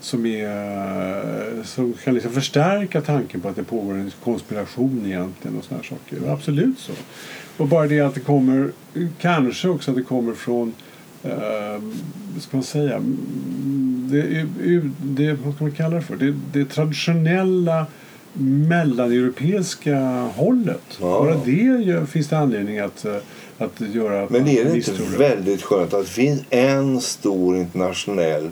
som, 0.00 0.26
är, 0.26 1.64
som 1.64 1.92
kan 1.92 2.14
liksom 2.14 2.32
förstärka 2.32 3.00
tanken 3.00 3.40
på 3.40 3.48
att 3.48 3.56
det 3.56 3.64
pågår 3.64 3.94
en 3.94 4.10
konspiration 4.24 5.02
egentligen 5.06 5.58
och 5.58 5.64
såna 5.64 5.80
här 5.80 5.88
saker. 5.88 6.32
Absolut 6.32 6.78
så. 6.78 6.92
Och 7.56 7.68
bara 7.68 7.86
det 7.86 8.00
att 8.00 8.14
det 8.14 8.20
kommer, 8.20 8.70
kanske 9.20 9.68
också 9.68 9.90
att 9.90 9.96
det 9.96 10.02
kommer 10.02 10.34
från, 10.34 10.72
eh, 11.24 11.82
ska 12.40 12.56
man 12.56 12.62
säga, 12.64 12.96
Mm, 12.96 14.08
det, 14.10 14.46
det, 15.24 15.32
vad 15.44 15.54
ska 15.54 15.64
man 15.64 15.72
kalla 15.72 15.96
det 15.96 16.02
för? 16.02 16.16
Det, 16.16 16.34
det 16.52 16.64
traditionella 16.64 17.86
mellaneuropeiska 18.32 19.98
hållet. 20.36 20.82
Ja. 21.00 21.06
Bara 21.06 21.34
det 21.44 22.06
finns 22.10 22.28
det 22.28 22.38
anledning 22.38 22.78
att, 22.78 23.04
eh, 23.04 23.16
att 23.58 23.80
göra 23.80 24.26
Men 24.30 24.40
man 24.42 24.50
är 24.50 24.64
det 24.64 24.76
inte 24.76 24.92
det. 24.92 25.18
väldigt 25.18 25.62
skönt 25.62 25.94
att 25.94 26.04
det 26.04 26.10
finns 26.10 26.42
en 26.50 27.00
stor 27.00 27.56
internationell 27.56 28.50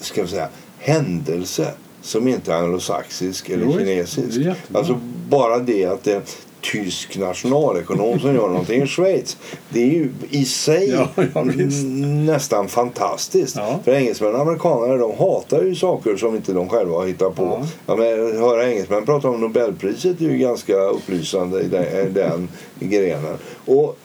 ska 0.00 0.22
vi 0.22 0.28
säga, 0.28 0.48
händelse 0.78 1.72
som 2.02 2.28
inte 2.28 2.52
är 2.52 2.56
anglosaxisk 2.56 3.48
eller 3.50 3.64
Jo, 3.64 3.72
kinesisk? 3.78 4.38
det. 4.38 4.54
Alltså 4.72 5.00
bara 5.28 5.58
det 5.58 5.84
att 5.86 6.04
det 6.04 6.36
tysk 6.60 7.18
nationalekonom 7.18 8.20
som 8.20 8.34
gör 8.34 8.48
någonting 8.48 8.82
i 8.82 8.86
Schweiz. 8.86 9.36
Det 9.68 9.82
är 9.82 9.86
ju 9.86 10.10
i 10.30 10.44
sig 10.44 10.90
Ja, 10.90 11.08
ja, 11.34 11.44
nästan 11.44 12.68
fantastiskt. 12.68 13.56
Ja. 13.56 13.80
För 13.84 13.92
engelsmän 13.92 14.34
och 14.34 14.40
amerikaner 14.40 14.98
de 14.98 15.16
hatar 15.18 15.62
ju 15.62 15.74
saker 15.74 16.16
som 16.16 16.36
inte 16.36 16.52
de 16.52 16.68
själva 16.68 16.96
har 16.96 17.06
hittat 17.06 17.36
på. 17.36 17.66
Ja. 17.86 17.96
Men, 17.96 18.38
höra 18.38 18.70
engelsmän 18.70 19.06
prata 19.06 19.28
om 19.28 19.40
Nobelpriset 19.40 20.20
är 20.20 20.24
ju 20.24 20.38
ganska 20.38 20.76
upplysande 20.76 21.60
i 21.60 21.68
den, 21.68 22.14
den 22.14 22.48
grenen. 22.78 23.36
Och, 23.66 23.98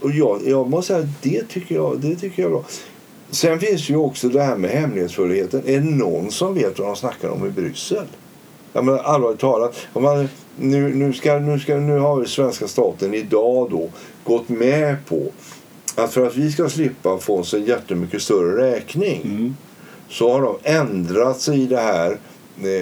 och 0.00 0.10
jag, 0.10 0.40
jag 0.46 0.70
måste 0.70 0.92
säga 0.94 1.04
att 1.04 1.22
det 1.22 1.48
tycker 1.48 1.74
jag, 1.74 1.98
det 1.98 2.16
tycker 2.16 2.42
jag 2.42 2.48
är 2.48 2.54
bra. 2.54 2.64
Sen 3.30 3.60
finns 3.60 3.90
ju 3.90 3.96
också 3.96 4.28
det 4.28 4.42
här 4.42 4.56
med 4.56 4.70
hemlighetsfullheten. 4.70 5.62
Är 5.66 5.80
det 5.80 5.90
någon 5.90 6.30
som 6.30 6.54
vet 6.54 6.78
vad 6.78 6.88
de 6.88 6.96
snackar 6.96 7.28
om 7.28 7.46
i 7.46 7.50
Bryssel? 7.50 8.06
Ja, 8.72 8.82
men 8.82 8.98
allvarligt 9.00 9.40
talat. 9.40 9.76
Om 9.92 10.02
man, 10.02 10.28
nu, 10.58 10.94
nu, 10.94 11.12
ska, 11.12 11.38
nu, 11.38 11.58
ska, 11.58 11.76
nu 11.76 11.98
har 11.98 12.24
svenska 12.24 12.68
staten 12.68 13.14
idag 13.14 13.70
då 13.70 13.88
gått 14.24 14.48
med 14.48 15.06
på 15.06 15.32
att 15.94 16.12
för 16.12 16.26
att 16.26 16.36
vi 16.36 16.52
ska 16.52 16.68
slippa 16.68 17.18
få 17.18 17.38
oss 17.38 17.54
en 17.54 17.64
jättemycket 17.64 18.22
större 18.22 18.70
räkning 18.70 19.20
Mm. 19.24 19.56
så 20.08 20.32
har 20.32 20.42
de 20.42 20.56
ändrat 20.62 21.40
sig 21.40 21.62
i 21.62 21.66
det 21.66 21.80
här 21.80 22.18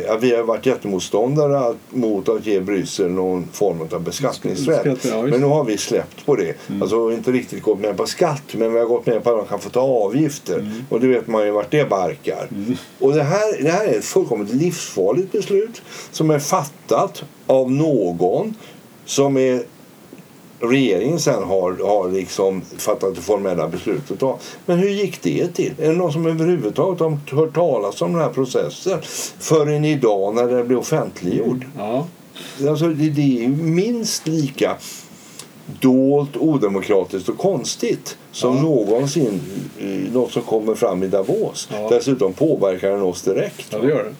Ja, 0.06 0.16
vi 0.16 0.36
har 0.36 0.42
varit 0.42 0.66
jättemotståndare 0.66 1.74
mot 1.90 2.28
att 2.28 2.46
ge 2.46 2.60
Bryssel 2.60 3.10
någon 3.10 3.48
form 3.52 3.88
av 3.92 4.02
beskattningsrätt. 4.02 5.04
Men 5.04 5.40
nu 5.40 5.46
har 5.46 5.64
vi 5.64 5.78
släppt 5.78 6.26
på 6.26 6.36
det. 6.36 6.54
Mm. 6.68 6.82
Alltså 6.82 7.12
inte 7.12 7.32
riktigt 7.32 7.62
gått 7.62 7.80
med 7.80 7.96
på 7.96 8.06
skatt 8.06 8.42
men 8.52 8.72
vi 8.72 8.78
har 8.78 8.86
gått 8.86 9.06
med 9.06 9.24
på 9.24 9.30
att 9.30 9.36
de 9.36 9.46
kan 9.46 9.60
få 9.60 9.70
ta 9.70 9.80
avgifter. 9.80 10.58
Mm. 10.58 10.84
Och 10.88 11.00
det 11.00 11.06
vet 11.06 11.26
man 11.26 11.44
ju 11.44 11.50
vart 11.50 11.70
det 11.70 11.88
barkar. 11.88 12.48
Mm. 12.50 12.76
Och 12.98 13.12
det 13.12 13.22
här, 13.22 13.62
det 13.62 13.70
här 13.70 13.86
är 13.86 13.98
ett 13.98 14.04
fullkomligt 14.04 14.54
livsfarligt 14.54 15.32
beslut 15.32 15.82
som 16.10 16.30
är 16.30 16.38
fattat 16.38 17.24
av 17.46 17.70
någon 17.70 18.54
som 19.04 19.36
är 19.36 19.62
regeringen 20.62 21.18
sen 21.18 21.42
har, 21.42 21.86
har 21.86 22.10
liksom 22.10 22.62
fattat 22.76 23.14
det 23.14 23.20
formella 23.20 23.68
beslutet 23.68 24.22
av. 24.22 24.38
Men 24.66 24.78
hur 24.78 24.88
gick 24.88 25.22
det 25.22 25.48
till? 25.48 25.72
Är 25.78 25.88
det 25.88 25.96
någon 25.96 26.12
som 26.12 26.26
överhuvudtaget 26.26 27.00
har 27.00 27.36
hört 27.36 27.54
talas 27.54 28.02
om 28.02 28.12
den 28.12 28.22
här 28.22 28.30
processen 28.30 28.98
förrän 29.38 29.84
idag 29.84 30.34
när 30.34 30.48
den 30.48 30.66
blev 30.66 30.78
offentliggjord? 30.78 31.66
Ja. 31.78 32.06
Alltså, 32.68 32.88
det, 32.88 33.10
det 33.10 33.44
är 33.44 33.48
minst 33.48 34.26
lika 34.26 34.76
dolt, 35.80 36.36
odemokratiskt 36.36 37.28
och 37.28 37.38
konstigt 37.38 38.16
som 38.32 38.56
ja. 38.56 38.62
någonsin 38.62 39.40
något 40.12 40.32
som 40.32 40.42
kommer 40.42 40.74
fram 40.74 41.02
i 41.02 41.06
Davos. 41.06 41.68
Ja. 41.72 41.88
Dessutom 41.88 42.32
påverkar 42.32 42.90
den 42.90 43.02
oss 43.02 43.22
direkt. 43.22 43.66
Ja, 43.70 43.78
det 43.78 43.88
gör 43.88 44.04
det. 44.04 44.14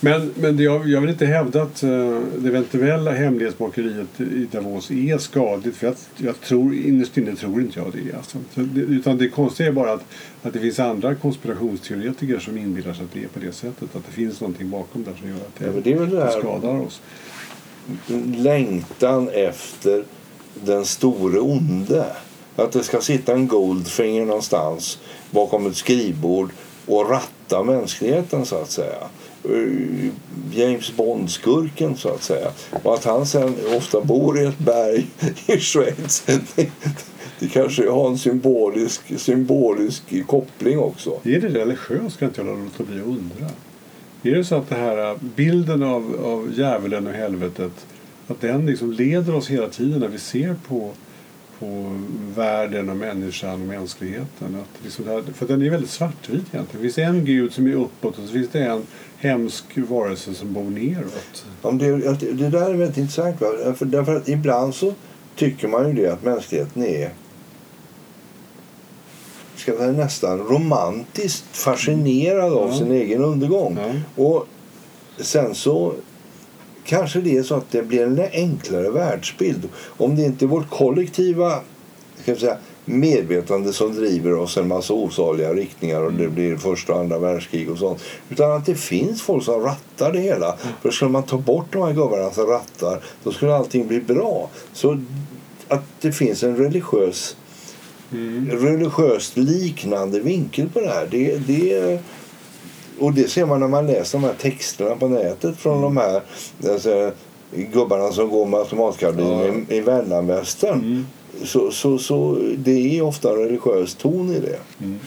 Men, 0.00 0.32
men 0.34 0.56
det, 0.56 0.62
jag, 0.62 0.88
jag 0.88 1.00
vill 1.00 1.10
inte 1.10 1.26
hävda 1.26 1.62
att 1.62 1.84
uh, 1.84 2.20
det 2.38 2.48
eventuella 2.48 3.12
hemlighetsmakeriet 3.12 4.20
i 4.20 4.48
Davos 4.50 4.90
är 4.90 5.18
skadligt. 5.18 5.76
För 5.76 5.86
jag, 5.86 5.96
jag 6.16 6.40
tror, 6.40 6.74
innerst 6.74 7.18
inne 7.18 7.36
tror 7.36 7.60
inte 7.60 7.80
jag 7.80 7.92
det. 7.92 8.16
Alltså. 8.16 8.38
det. 8.54 8.80
Utan 8.80 9.18
det 9.18 9.28
konstiga 9.28 9.68
är 9.68 9.72
bara 9.72 9.92
att, 9.92 10.04
att 10.42 10.52
det 10.52 10.58
finns 10.58 10.80
andra 10.80 11.14
konspirationsteoretiker 11.14 12.38
som 12.38 12.58
inbillar 12.58 12.92
sig 12.92 13.04
att 13.04 13.12
det 13.12 13.24
är 13.24 13.28
på 13.28 13.40
det 13.40 13.52
sättet. 13.52 13.96
Att 13.96 14.06
det 14.06 14.12
finns 14.12 14.40
någonting 14.40 14.70
bakom 14.70 15.04
där 15.04 15.14
som 15.20 15.28
gör 15.28 15.36
att 15.36 15.58
det, 15.58 15.66
ja, 15.66 15.72
det, 15.84 15.92
är 15.92 15.96
väl 15.96 16.10
det 16.10 16.24
här 16.24 16.30
skadar 16.30 16.80
oss. 16.80 17.02
Längtan 18.36 19.28
efter 19.28 20.04
den 20.54 20.84
store 20.84 21.40
onde. 21.40 22.06
Att 22.56 22.72
det 22.72 22.82
ska 22.82 23.00
sitta 23.00 23.32
en 23.32 23.48
Goldfinger 23.48 24.24
någonstans 24.24 24.98
bakom 25.30 25.66
ett 25.66 25.76
skrivbord 25.76 26.50
och 26.86 27.10
ratta 27.10 27.62
mänskligheten 27.62 28.46
så 28.46 28.56
att 28.56 28.70
säga. 28.70 28.98
Eh, 29.44 30.10
James 30.52 30.96
Bond-skurken 30.96 31.96
så 31.96 32.08
att 32.08 32.22
säga. 32.22 32.48
Och 32.82 32.94
att 32.94 33.04
han 33.04 33.26
sen 33.26 33.54
ofta 33.76 34.00
bor 34.00 34.40
i 34.40 34.44
ett 34.44 34.58
berg 34.58 35.06
i 35.46 35.58
Schweiz. 35.58 36.24
Det, 37.38 37.48
kanske 37.48 37.90
har 37.90 38.08
en 38.08 38.18
symbolisk, 38.18 39.20
symbolisk 39.20 40.26
koppling 40.26 40.78
också. 40.78 41.10
Är 41.22 41.40
det 41.40 41.48
religiöst 41.48 42.18
kan 42.18 42.28
inte 42.28 42.40
jag 42.40 42.58
låta 42.58 42.84
bli 42.84 43.00
att 43.00 43.06
undra. 43.06 43.50
Är 44.22 44.34
det 44.34 44.44
så 44.44 44.54
att 44.54 44.68
det 44.68 44.74
här 44.74 45.10
eh, 45.10 45.16
bilden 45.36 45.82
av, 45.82 46.16
av 46.24 46.52
djävulen 46.56 47.06
och 47.06 47.12
helvetet 47.12 47.72
att 48.26 48.40
den 48.40 48.66
liksom 48.66 48.92
leder 48.92 49.34
oss 49.34 49.50
hela 49.50 49.68
tiden 49.68 50.00
när 50.00 50.08
vi 50.08 50.18
ser 50.18 50.56
på 50.68 50.90
på 51.60 52.00
världen 52.34 52.90
och 52.90 52.96
människan 52.96 53.52
och 53.52 53.58
mänskligheten. 53.60 54.56
Att 54.60 54.84
liksom 54.84 55.06
här, 55.06 55.22
för 55.34 55.46
den 55.46 55.62
är 55.62 55.70
väldigt 55.70 55.90
svartvit 55.90 56.44
egentligen. 56.52 56.66
Det 56.72 56.78
finns 56.78 56.98
en 56.98 57.24
gud 57.24 57.52
som 57.52 57.66
är 57.66 57.74
uppåt 57.74 58.18
och 58.18 58.24
så 58.26 58.32
finns 58.32 58.48
det 58.48 58.64
en 58.64 58.86
hemsk 59.18 59.64
varelse 59.76 60.34
som 60.34 60.52
bor 60.52 60.70
neråt. 60.70 61.44
Ja, 61.62 61.70
det, 61.70 61.96
det 62.32 62.48
där 62.48 62.70
är 62.70 62.74
väldigt 62.74 62.98
intressant. 62.98 63.38
För, 63.38 63.84
därför 63.84 64.16
att 64.16 64.28
ibland 64.28 64.74
så 64.74 64.94
tycker 65.36 65.68
man 65.68 65.88
ju 65.88 66.02
det 66.02 66.12
att 66.12 66.22
mänskligheten 66.22 66.82
är 66.82 67.10
ska 69.60 69.76
säga, 69.76 69.92
nästan 69.92 70.38
romantiskt 70.38 71.56
fascinerad 71.56 72.52
av 72.52 72.70
ja. 72.70 72.78
sin 72.78 72.92
egen 72.92 73.24
undergång. 73.24 73.78
Ja. 73.78 74.24
Och 74.24 74.46
sen 75.18 75.54
så 75.54 75.94
kanske 76.84 77.20
det 77.20 77.36
är 77.36 77.42
så 77.42 77.54
att 77.54 77.70
det 77.70 77.82
blir 77.82 78.02
en 78.02 78.20
enklare 78.32 78.90
världsbild. 78.90 79.68
Om 79.96 80.16
det 80.16 80.22
inte 80.22 80.44
är 80.44 80.46
vårt 80.46 80.70
kollektiva 80.70 81.60
ska 82.22 82.36
säga, 82.36 82.56
medvetande 82.84 83.72
som 83.72 83.94
driver 83.94 84.34
oss 84.34 84.56
en 84.56 84.68
massa 84.68 84.94
osaliga 84.94 85.54
riktningar 85.54 86.02
och 86.02 86.12
det 86.12 86.24
mm. 86.24 86.34
blir 86.34 86.56
första 86.56 86.92
och 86.92 87.00
andra 87.00 87.18
världskrig 87.18 87.70
och 87.70 87.78
sånt. 87.78 88.02
Utan 88.28 88.52
att 88.52 88.66
det 88.66 88.74
finns 88.74 89.22
folk 89.22 89.44
som 89.44 89.62
rattar 89.62 90.12
det 90.12 90.20
hela. 90.20 90.46
Mm. 90.46 90.74
För 90.82 90.90
skulle 90.90 91.10
man 91.10 91.22
ta 91.22 91.38
bort 91.38 91.66
de 91.72 91.82
här 91.82 91.92
gubbarna 91.92 92.30
som 92.30 92.46
rattar 92.46 93.00
då 93.24 93.32
skulle 93.32 93.54
allting 93.54 93.86
bli 93.86 94.00
bra. 94.00 94.50
Så 94.72 95.00
att 95.68 95.84
det 96.00 96.12
finns 96.12 96.42
en 96.42 96.56
religiös 96.56 97.36
mm. 98.12 98.50
religiöst 98.50 99.36
liknande 99.36 100.20
vinkel 100.20 100.68
på 100.68 100.80
det 100.80 100.88
här. 100.88 101.08
Det, 101.10 101.36
det 101.46 101.98
och 103.00 103.12
det 103.12 103.30
ser 103.30 103.46
man 103.46 103.60
när 103.60 103.68
man 103.68 103.86
läser 103.86 104.18
de 104.18 104.26
här 104.26 104.34
texterna 104.34 104.96
på 104.96 105.08
nätet 105.08 105.56
från 105.56 105.78
mm. 105.78 105.82
de 105.82 105.96
här 105.96 106.22
alltså, 106.72 107.12
gubbarna 107.72 108.12
som 108.12 108.30
går 108.30 108.46
med 108.46 108.60
automatkarbin 108.60 109.26
ja. 109.68 109.74
i, 109.74 109.78
i 109.78 109.82
mellanvästern. 109.82 110.78
Mm. 110.78 111.06
Så, 111.44 111.70
så, 111.70 111.98
så 111.98 112.38
det 112.56 112.98
är 112.98 113.02
ofta 113.02 113.30
en 113.30 113.36
religiös 113.36 113.94
ton 113.94 114.30
i 114.30 114.40
det. 114.40 114.58
Mm. 114.80 114.98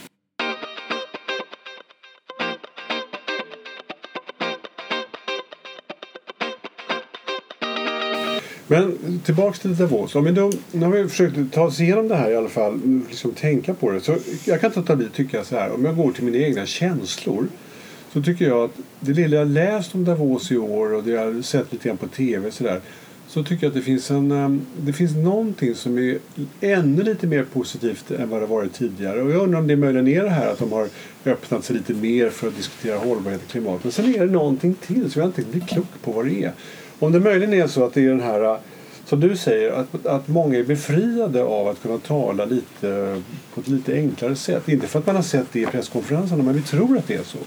Men 8.67 9.19
tillbaks 9.25 9.59
till 9.59 9.75
Davos. 9.75 10.15
Om 10.15 10.23
vi 10.23 10.31
då, 10.31 10.51
nu 10.71 10.85
har 10.85 10.91
vi 10.91 11.09
försökt 11.09 11.53
ta 11.53 11.63
oss 11.63 11.79
igenom 11.79 12.07
det 12.07 12.15
här 12.15 12.31
i 12.31 12.35
alla 12.35 12.49
fall. 12.49 12.79
Liksom 13.09 13.31
tänka 13.31 13.73
på 13.73 13.91
det. 13.91 14.01
Så 14.01 14.15
jag 14.45 14.61
kan 14.61 14.71
ta 14.71 14.95
bli 14.95 15.09
tycka 15.09 15.43
så 15.43 15.55
här. 15.55 15.73
Om 15.73 15.85
jag 15.85 15.95
går 15.95 16.11
till 16.11 16.23
mina 16.23 16.37
egna 16.37 16.65
känslor 16.65 17.47
så 18.13 18.21
tycker 18.21 18.45
jag 18.45 18.63
att 18.63 18.77
det 18.99 19.13
lilla 19.13 19.37
jag 19.37 19.47
läst 19.47 19.95
om 19.95 20.05
Davos 20.05 20.51
i 20.51 20.57
år 20.57 20.93
och 20.93 21.03
det 21.03 21.11
jag 21.11 21.45
sett 21.45 21.71
lite 21.73 21.87
grann 21.87 21.97
på 21.97 22.07
tv 22.07 22.51
så, 22.51 22.63
där, 22.63 22.81
så 23.27 23.43
tycker 23.43 23.65
jag 23.65 23.69
att 23.69 23.75
det 23.75 23.81
finns, 23.81 24.11
en, 24.11 24.31
ehm, 24.31 24.61
det 24.77 24.93
finns 24.93 25.15
någonting 25.15 25.75
som 25.75 25.97
är 25.97 26.17
ännu 26.61 27.03
lite 27.03 27.27
mer 27.27 27.43
positivt 27.43 28.11
än 28.11 28.29
vad 28.29 28.41
det 28.41 28.45
varit 28.45 28.73
tidigare. 28.73 29.21
Och 29.21 29.31
jag 29.31 29.41
undrar 29.41 29.59
om 29.59 29.67
det 29.67 29.75
möjligen 29.75 30.07
är 30.07 30.23
det 30.23 30.29
här 30.29 30.51
att 30.51 30.59
de 30.59 30.71
har 30.71 30.87
öppnat 31.25 31.63
sig 31.63 31.75
lite 31.75 31.93
mer 31.93 32.29
för 32.29 32.47
att 32.47 32.55
diskutera 32.55 32.97
hållbarhet 32.97 33.41
och 33.43 33.51
klimat. 33.51 33.83
Men 33.83 33.91
sen 33.91 34.15
är 34.15 34.25
det 34.25 34.31
någonting 34.31 34.73
till 34.73 35.11
som 35.11 35.21
jag 35.21 35.29
inte 35.29 35.41
blir 35.41 35.61
klok 35.61 36.01
på 36.03 36.11
vad 36.11 36.25
det 36.25 36.43
är. 36.43 36.51
Om 36.99 37.11
det 37.11 37.19
möjligen 37.19 37.53
är 37.53 37.67
så 37.67 37.85
att 37.85 37.93
det 37.93 38.01
är 38.01 38.09
den 38.09 38.21
här 38.21 38.43
eh, 38.43 38.57
som 39.05 39.19
du 39.19 39.37
säger, 39.37 39.71
att, 39.71 40.05
att 40.05 40.27
många 40.27 40.59
är 40.59 40.63
befriade 40.63 41.43
av 41.43 41.67
att 41.67 41.81
kunna 41.81 41.97
tala 41.97 42.45
lite 42.45 42.89
eh, 42.89 43.17
på 43.53 43.61
ett 43.61 43.67
lite 43.67 43.93
enklare 43.93 44.35
sätt. 44.35 44.69
Inte 44.69 44.87
för 44.87 44.99
att 44.99 45.05
man 45.05 45.15
har 45.15 45.23
sett 45.23 45.47
det 45.51 45.59
i 45.59 45.65
presskonferenserna, 45.65 46.43
men 46.43 46.53
vi 46.53 46.61
tror 46.61 46.97
att 46.97 47.07
det 47.07 47.15
är 47.15 47.23
så. 47.23 47.37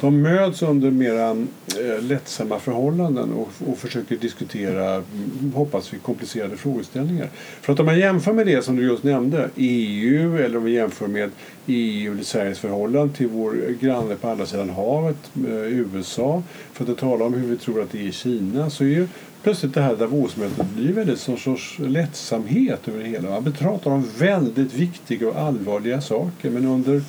De 0.00 0.22
möts 0.22 0.62
under 0.62 0.90
mera 0.90 1.30
eh, 1.30 2.02
lättsamma 2.02 2.58
förhållanden 2.58 3.32
och, 3.32 3.48
och 3.66 3.78
försöker 3.78 4.16
diskutera, 4.16 4.94
mm, 4.94 5.52
hoppas 5.54 5.94
vi, 5.94 5.98
komplicerade 5.98 6.56
frågeställningar. 6.56 7.28
För 7.60 7.72
att 7.72 7.80
om 7.80 7.86
man 7.86 7.98
jämför 7.98 8.32
med 8.32 8.46
det 8.46 8.64
som 8.64 8.76
du 8.76 8.82
just 8.82 9.02
nämnde, 9.02 9.50
EU 9.56 10.36
eller 10.36 10.56
om 10.56 10.64
vi 10.64 10.72
jämför 10.72 11.06
med 11.06 11.30
EU 11.66 12.12
eller 12.12 12.22
Sveriges 12.22 12.58
förhållande 12.58 13.14
till 13.14 13.28
vår 13.28 13.74
granne 13.80 14.14
på 14.14 14.28
andra 14.28 14.46
sidan 14.46 14.70
havet, 14.70 15.30
eh, 15.34 15.52
USA, 15.52 16.42
för 16.72 16.92
att 16.92 16.98
tala 16.98 17.24
om 17.24 17.34
hur 17.34 17.48
vi 17.48 17.56
tror 17.56 17.82
att 17.82 17.92
det 17.92 17.98
är 17.98 18.02
i 18.02 18.12
Kina, 18.12 18.70
så 18.70 18.84
är 18.84 18.88
ju 18.88 19.08
plötsligt 19.42 19.74
det 19.74 19.80
här 19.80 19.96
Davosmötet 19.96 20.70
blir 20.70 20.92
väldigt 20.92 21.28
någon 21.28 21.38
sorts 21.38 21.78
lättsamhet 21.78 22.88
över 22.88 22.98
det 22.98 23.08
hela. 23.08 23.30
Man 23.30 23.52
pratar 23.52 23.90
om 23.90 24.04
väldigt 24.18 24.74
viktiga 24.74 25.28
och 25.28 25.36
allvarliga 25.36 26.00
saker 26.00 26.50
men 26.50 26.64
under 26.64 27.02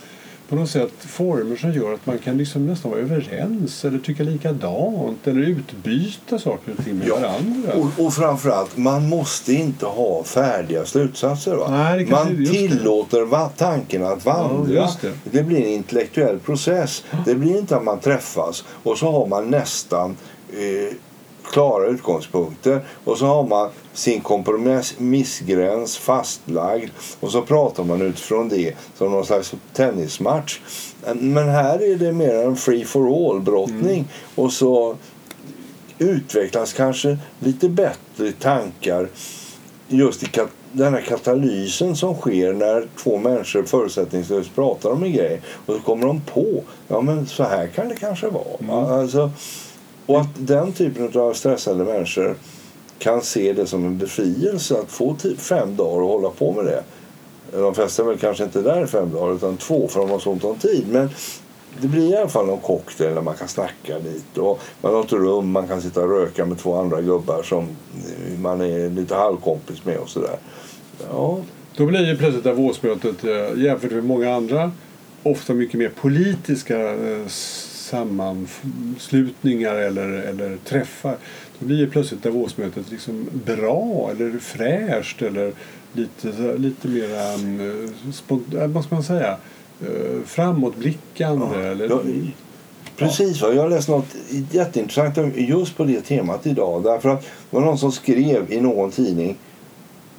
på 0.49 0.55
något 0.55 0.69
sätt 0.69 0.93
former 0.99 1.55
som 1.55 1.71
gör 1.71 1.93
att 1.93 2.05
man 2.05 2.17
kan 2.17 2.37
liksom 2.37 2.67
nästan 2.67 2.91
vara 2.91 3.01
överens 3.01 3.85
eller 3.85 3.99
tycka 3.99 4.23
likadant 4.23 5.27
eller 5.27 5.41
utbyta 5.41 6.39
saker 6.39 6.71
och 6.77 6.85
ting 6.85 6.97
med 6.97 7.07
ja. 7.07 7.15
varandra. 7.15 7.73
Och, 7.73 8.05
och 8.05 8.13
framförallt, 8.13 8.77
man 8.77 9.09
måste 9.09 9.53
inte 9.53 9.85
ha 9.85 10.23
färdiga 10.23 10.85
slutsatser. 10.85 11.55
Va? 11.55 11.67
Nej, 11.71 12.05
man 12.05 12.45
tillåter 12.45 13.21
va 13.21 13.49
tanken 13.57 14.03
att 14.03 14.25
vandra. 14.25 14.73
Ja, 14.73 14.91
det. 15.01 15.13
det. 15.23 15.43
blir 15.43 15.57
en 15.57 15.67
intellektuell 15.67 16.39
process. 16.39 17.03
Det 17.25 17.35
blir 17.35 17.57
inte 17.57 17.77
att 17.77 17.83
man 17.83 17.99
träffas 17.99 18.63
och 18.83 18.97
så 18.97 19.11
har 19.11 19.27
man 19.27 19.49
nästan 19.49 20.17
eh, 20.53 20.95
klara 21.51 21.87
utgångspunkter 21.87 22.85
och 23.03 23.17
så 23.17 23.25
har 23.25 23.47
man 23.47 23.69
sin 23.93 24.21
kompromissgräns 24.21 25.97
fastlagd 25.97 26.89
och 27.19 27.31
så 27.31 27.41
pratar 27.41 27.83
man 27.83 28.01
utifrån 28.01 28.49
det 28.49 28.73
som 28.97 29.11
någon 29.11 29.25
slags 29.25 29.53
tennismatch. 29.73 30.59
Men 31.13 31.49
här 31.49 31.91
är 31.91 31.95
det 31.95 32.11
mer 32.11 32.35
en 32.35 32.55
free 32.55 32.85
for 32.85 33.29
all 33.29 33.41
brottning 33.41 33.97
mm. 33.97 34.05
och 34.35 34.53
så 34.53 34.95
utvecklas 35.99 36.73
kanske 36.73 37.17
lite 37.39 37.69
bättre 37.69 38.31
tankar 38.39 39.09
just 39.87 40.23
i 40.23 40.27
den 40.71 40.93
här 40.93 41.01
katalysen 41.01 41.95
som 41.95 42.15
sker 42.15 42.53
när 42.53 42.87
två 43.03 43.17
människor 43.17 43.63
förutsättningslöst 43.63 44.55
pratar 44.55 44.89
om 44.89 45.03
en 45.03 45.13
grej 45.13 45.41
och 45.65 45.75
så 45.75 45.81
kommer 45.81 46.07
de 46.07 46.21
på 46.21 46.63
ja 46.87 47.01
men 47.01 47.27
så 47.27 47.43
här 47.43 47.67
kan 47.67 47.89
det 47.89 47.95
kanske 47.95 48.27
vara. 48.27 48.57
Mm. 48.59 48.71
Alltså, 48.71 49.31
och 50.07 50.21
att 50.21 50.29
den 50.37 50.71
typen 50.73 51.21
av 51.21 51.33
stressade 51.33 51.83
människor 51.83 52.35
kan 52.99 53.21
se 53.21 53.53
det 53.53 53.65
som 53.65 53.85
en 53.85 53.97
befrielse 53.97 54.79
att 54.79 54.91
få 54.91 55.15
typ 55.15 55.39
fem 55.39 55.75
dagar 55.75 56.01
och 56.01 56.07
hålla 56.07 56.29
på 56.29 56.51
med 56.51 56.65
det. 56.65 56.83
De 57.51 57.75
flesta 57.75 58.03
är 58.03 58.07
väl 58.07 58.17
kanske 58.17 58.43
inte 58.43 58.61
där 58.61 58.83
i 58.83 58.87
fem 58.87 59.13
dagar 59.13 59.35
utan 59.35 59.57
två 59.57 59.87
för 59.87 59.99
de 59.99 60.09
har 60.09 60.19
så 60.19 60.31
ont 60.31 60.43
om 60.43 60.55
tid. 60.55 60.85
Men 60.91 61.09
det 61.81 61.87
blir 61.87 62.13
i 62.13 62.17
alla 62.17 62.29
fall 62.29 62.45
någon 62.45 62.59
cocktail 62.59 63.15
där 63.15 63.21
man 63.21 63.35
kan 63.35 63.47
snacka 63.47 63.97
lite. 63.97 64.41
Och 64.41 64.59
man 64.81 64.93
har 64.93 65.03
ett 65.03 65.11
rum 65.11 65.51
man 65.51 65.67
kan 65.67 65.81
sitta 65.81 66.01
och 66.01 66.09
röka 66.09 66.45
med 66.45 66.57
två 66.57 66.75
andra 66.75 67.01
gubbar 67.01 67.43
som 67.43 67.67
man 68.41 68.61
är 68.61 68.89
lite 68.89 69.15
halvkompis 69.15 69.85
med 69.85 69.97
och 69.97 70.09
sådär. 70.09 70.37
Ja, 71.11 71.39
Då 71.75 71.85
blir 71.85 72.09
ju 72.09 72.17
plötsligt 72.17 72.43
Davosmötet 72.43 73.23
eh, 73.23 73.63
jämfört 73.63 73.91
med 73.91 74.03
många 74.03 74.35
andra 74.35 74.71
ofta 75.23 75.53
mycket 75.53 75.79
mer 75.79 75.89
politiska 75.89 76.93
eh, 76.93 77.27
sammanslutningar 77.87 79.75
eller, 79.75 80.07
eller 80.09 80.57
träffar. 80.57 81.17
Då 81.59 81.65
blir 81.65 81.77
ju 81.77 81.89
plötsligt 81.89 82.23
Davosmötet 82.23 82.91
liksom 82.91 83.29
bra 83.45 84.09
eller 84.11 84.39
fräscht 84.39 85.21
eller 85.21 85.53
lite, 85.93 86.57
lite 86.57 86.87
mer 86.87 87.35
um, 87.35 87.59
eh, 88.59 88.67
vad 88.67 88.83
ska 88.83 88.95
man 88.95 89.03
säga, 89.03 89.37
eh, 89.81 90.21
framåtblickande. 90.25 91.45
Ja, 91.53 91.61
eller, 91.63 91.89
ja, 91.89 92.01
Precis, 92.97 93.41
va? 93.41 93.53
jag 93.53 93.61
har 93.61 93.69
läst 93.69 93.89
något 93.89 94.15
jätteintressant 94.51 95.17
just 95.35 95.77
på 95.77 95.83
det 95.83 96.01
temat 96.01 96.47
idag. 96.47 96.83
Därför 96.83 97.09
att 97.09 97.21
det 97.21 97.27
var 97.49 97.61
någon 97.61 97.77
som 97.77 97.91
skrev 97.91 98.51
i 98.51 98.61
någon 98.61 98.91
tidning 98.91 99.37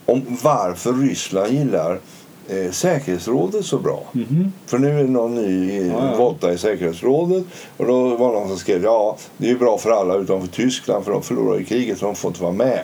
om 0.06 0.22
varför 0.42 0.92
Ryssland 0.92 1.52
gillar 1.52 2.00
eh, 2.48 2.70
säkerhetsrådet 2.70 3.64
så 3.64 3.78
bra. 3.78 4.02
Mhm. 4.12 4.52
För 4.66 4.78
nu 4.78 4.88
är 5.00 5.04
det 5.04 5.10
någon 5.10 5.34
ny 5.34 5.78
eh, 5.80 5.86
Ja, 5.86 6.36
ja. 6.42 6.52
i 6.52 6.58
säkerhetsrådet. 6.58 7.44
Och 7.76 7.86
då 7.86 8.16
var 8.16 8.32
någon 8.32 8.48
som 8.48 8.56
skrev 8.58 8.82
ja 8.84 9.16
det 9.36 9.50
är 9.50 9.54
bra 9.54 9.78
för 9.78 9.90
alla 9.90 10.14
utom 10.14 10.40
för 10.40 10.48
Tyskland 10.48 11.04
för 11.04 11.12
de 11.12 11.22
förlorar 11.22 11.58
ju 11.58 11.64
kriget 11.64 11.98
så 11.98 12.06
de 12.06 12.14
får 12.14 12.28
inte 12.30 12.42
vara 12.42 12.52
med. 12.52 12.80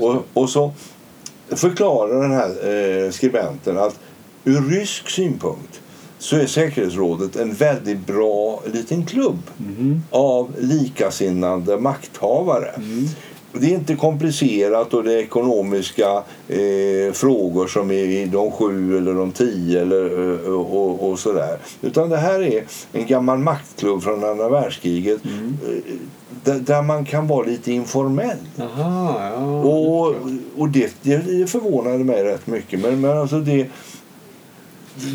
Ja, 0.00 0.06
och, 0.06 0.42
och 0.42 0.50
så 0.50 0.72
förklarar 1.48 2.22
den 2.22 2.30
här 2.32 2.48
eh, 3.04 3.10
skribenten 3.10 3.78
att 3.78 3.98
ur 4.44 4.60
rysk 4.70 5.10
synpunkt 5.10 5.80
så 6.18 6.36
är 6.36 6.46
säkerhetsrådet 6.46 7.36
en 7.36 7.54
väldigt 7.54 8.06
bra 8.06 8.62
liten 8.72 9.06
klubb 9.06 9.38
Mhm. 9.56 10.02
av 10.10 10.50
likasinnande 10.58 11.78
makthavare. 11.78 12.68
Mm. 12.76 13.06
Det 13.52 13.66
är 13.66 13.74
inte 13.74 13.94
komplicerat 13.96 14.94
och 14.94 15.04
det 15.04 15.12
är 15.12 15.18
ekonomiska 15.18 16.22
eh, 16.48 17.12
frågor 17.12 17.66
som 17.66 17.90
är 17.90 18.04
i 18.04 18.26
de 18.26 18.50
sju 18.50 18.96
eller 18.96 19.14
de 19.14 19.32
tio 19.32 19.82
eller, 19.82 20.34
eh, 20.46 20.52
och, 20.52 21.10
och 21.10 21.18
sådär. 21.18 21.58
Utan 21.82 22.08
det 22.08 22.16
här 22.16 22.42
är 22.42 22.64
en 22.92 23.06
gammal 23.06 23.38
maktklubb 23.38 24.02
från 24.02 24.24
andra 24.24 24.48
världskriget 24.48 25.24
Mm. 25.24 25.56
eh, 25.66 25.94
där, 26.44 26.54
där 26.54 26.82
man 26.82 27.04
kan 27.04 27.26
vara 27.28 27.46
lite 27.46 27.72
informell. 27.72 28.36
Aha, 28.60 29.30
ja. 29.34 29.60
Och, 29.60 30.14
och 30.56 30.68
det, 30.68 30.92
det 31.02 31.50
förvånade 31.50 32.04
mig 32.04 32.24
rätt 32.24 32.46
mycket. 32.46 32.80
Men, 32.80 33.00
men 33.00 33.18
alltså 33.18 33.40
det, 33.40 33.66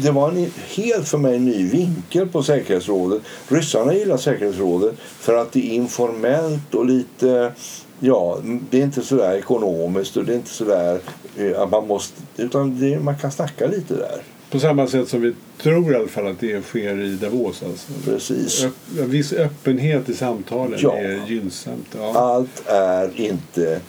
det 0.04 0.12
var 0.12 0.32
en 0.32 0.52
helt 0.76 1.08
för 1.08 1.18
mig 1.18 1.40
ny 1.40 1.70
vinkel 1.70 2.28
på 2.28 2.44
säkerhetsrådet. 2.44 3.22
Ryssarna 3.48 3.94
gillar 3.94 4.18
säkerhetsrådet 4.18 4.96
för 5.00 5.34
att 5.38 5.52
det 5.52 5.60
är 5.60 5.74
informellt 5.74 6.76
och 6.76 6.86
lite... 6.86 7.52
Ja, 8.00 8.40
det 8.70 8.80
är 8.80 8.84
inte 8.84 9.02
så 9.02 9.16
där 9.16 9.36
ekonomiskt 9.38 10.18
och 10.18 10.26
det 10.26 10.32
är 10.34 10.36
inte 10.36 10.50
så 10.50 10.66
där 10.66 11.00
eh, 11.38 11.62
att 11.62 11.72
man 11.72 11.88
måste... 11.88 12.22
Utan 12.38 12.80
det, 12.80 13.00
man 13.00 13.18
kan 13.18 13.32
snacka 13.32 13.68
lite 13.68 13.94
där. 13.94 14.22
På 14.52 14.60
samma 14.60 14.88
sätt 14.88 15.10
som 15.10 15.22
vi 15.22 15.34
tror 15.58 15.92
i 15.94 15.96
alla 15.96 16.08
fall 16.08 16.28
att 16.28 16.40
det 16.40 16.66
sker 16.66 17.02
i 17.02 17.16
Davos. 17.16 17.64
Alltså. 17.64 17.92
Precis. 18.06 18.64
Öpp, 18.66 18.74
viss 19.08 19.34
öppenhet 19.34 20.10
i 20.10 20.14
samtalen 20.14 20.80
Ja. 20.82 20.96
är 20.98 21.26
gynnsamt. 21.28 21.88
Ja. 21.98 22.12
Allt 22.18 22.64
är 22.68 23.20
inte 23.22 23.80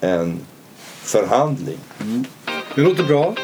en 0.00 0.40
förhandling. 1.02 1.78
Det 2.74 2.80
låter 2.82 3.04
bra. 3.04 3.34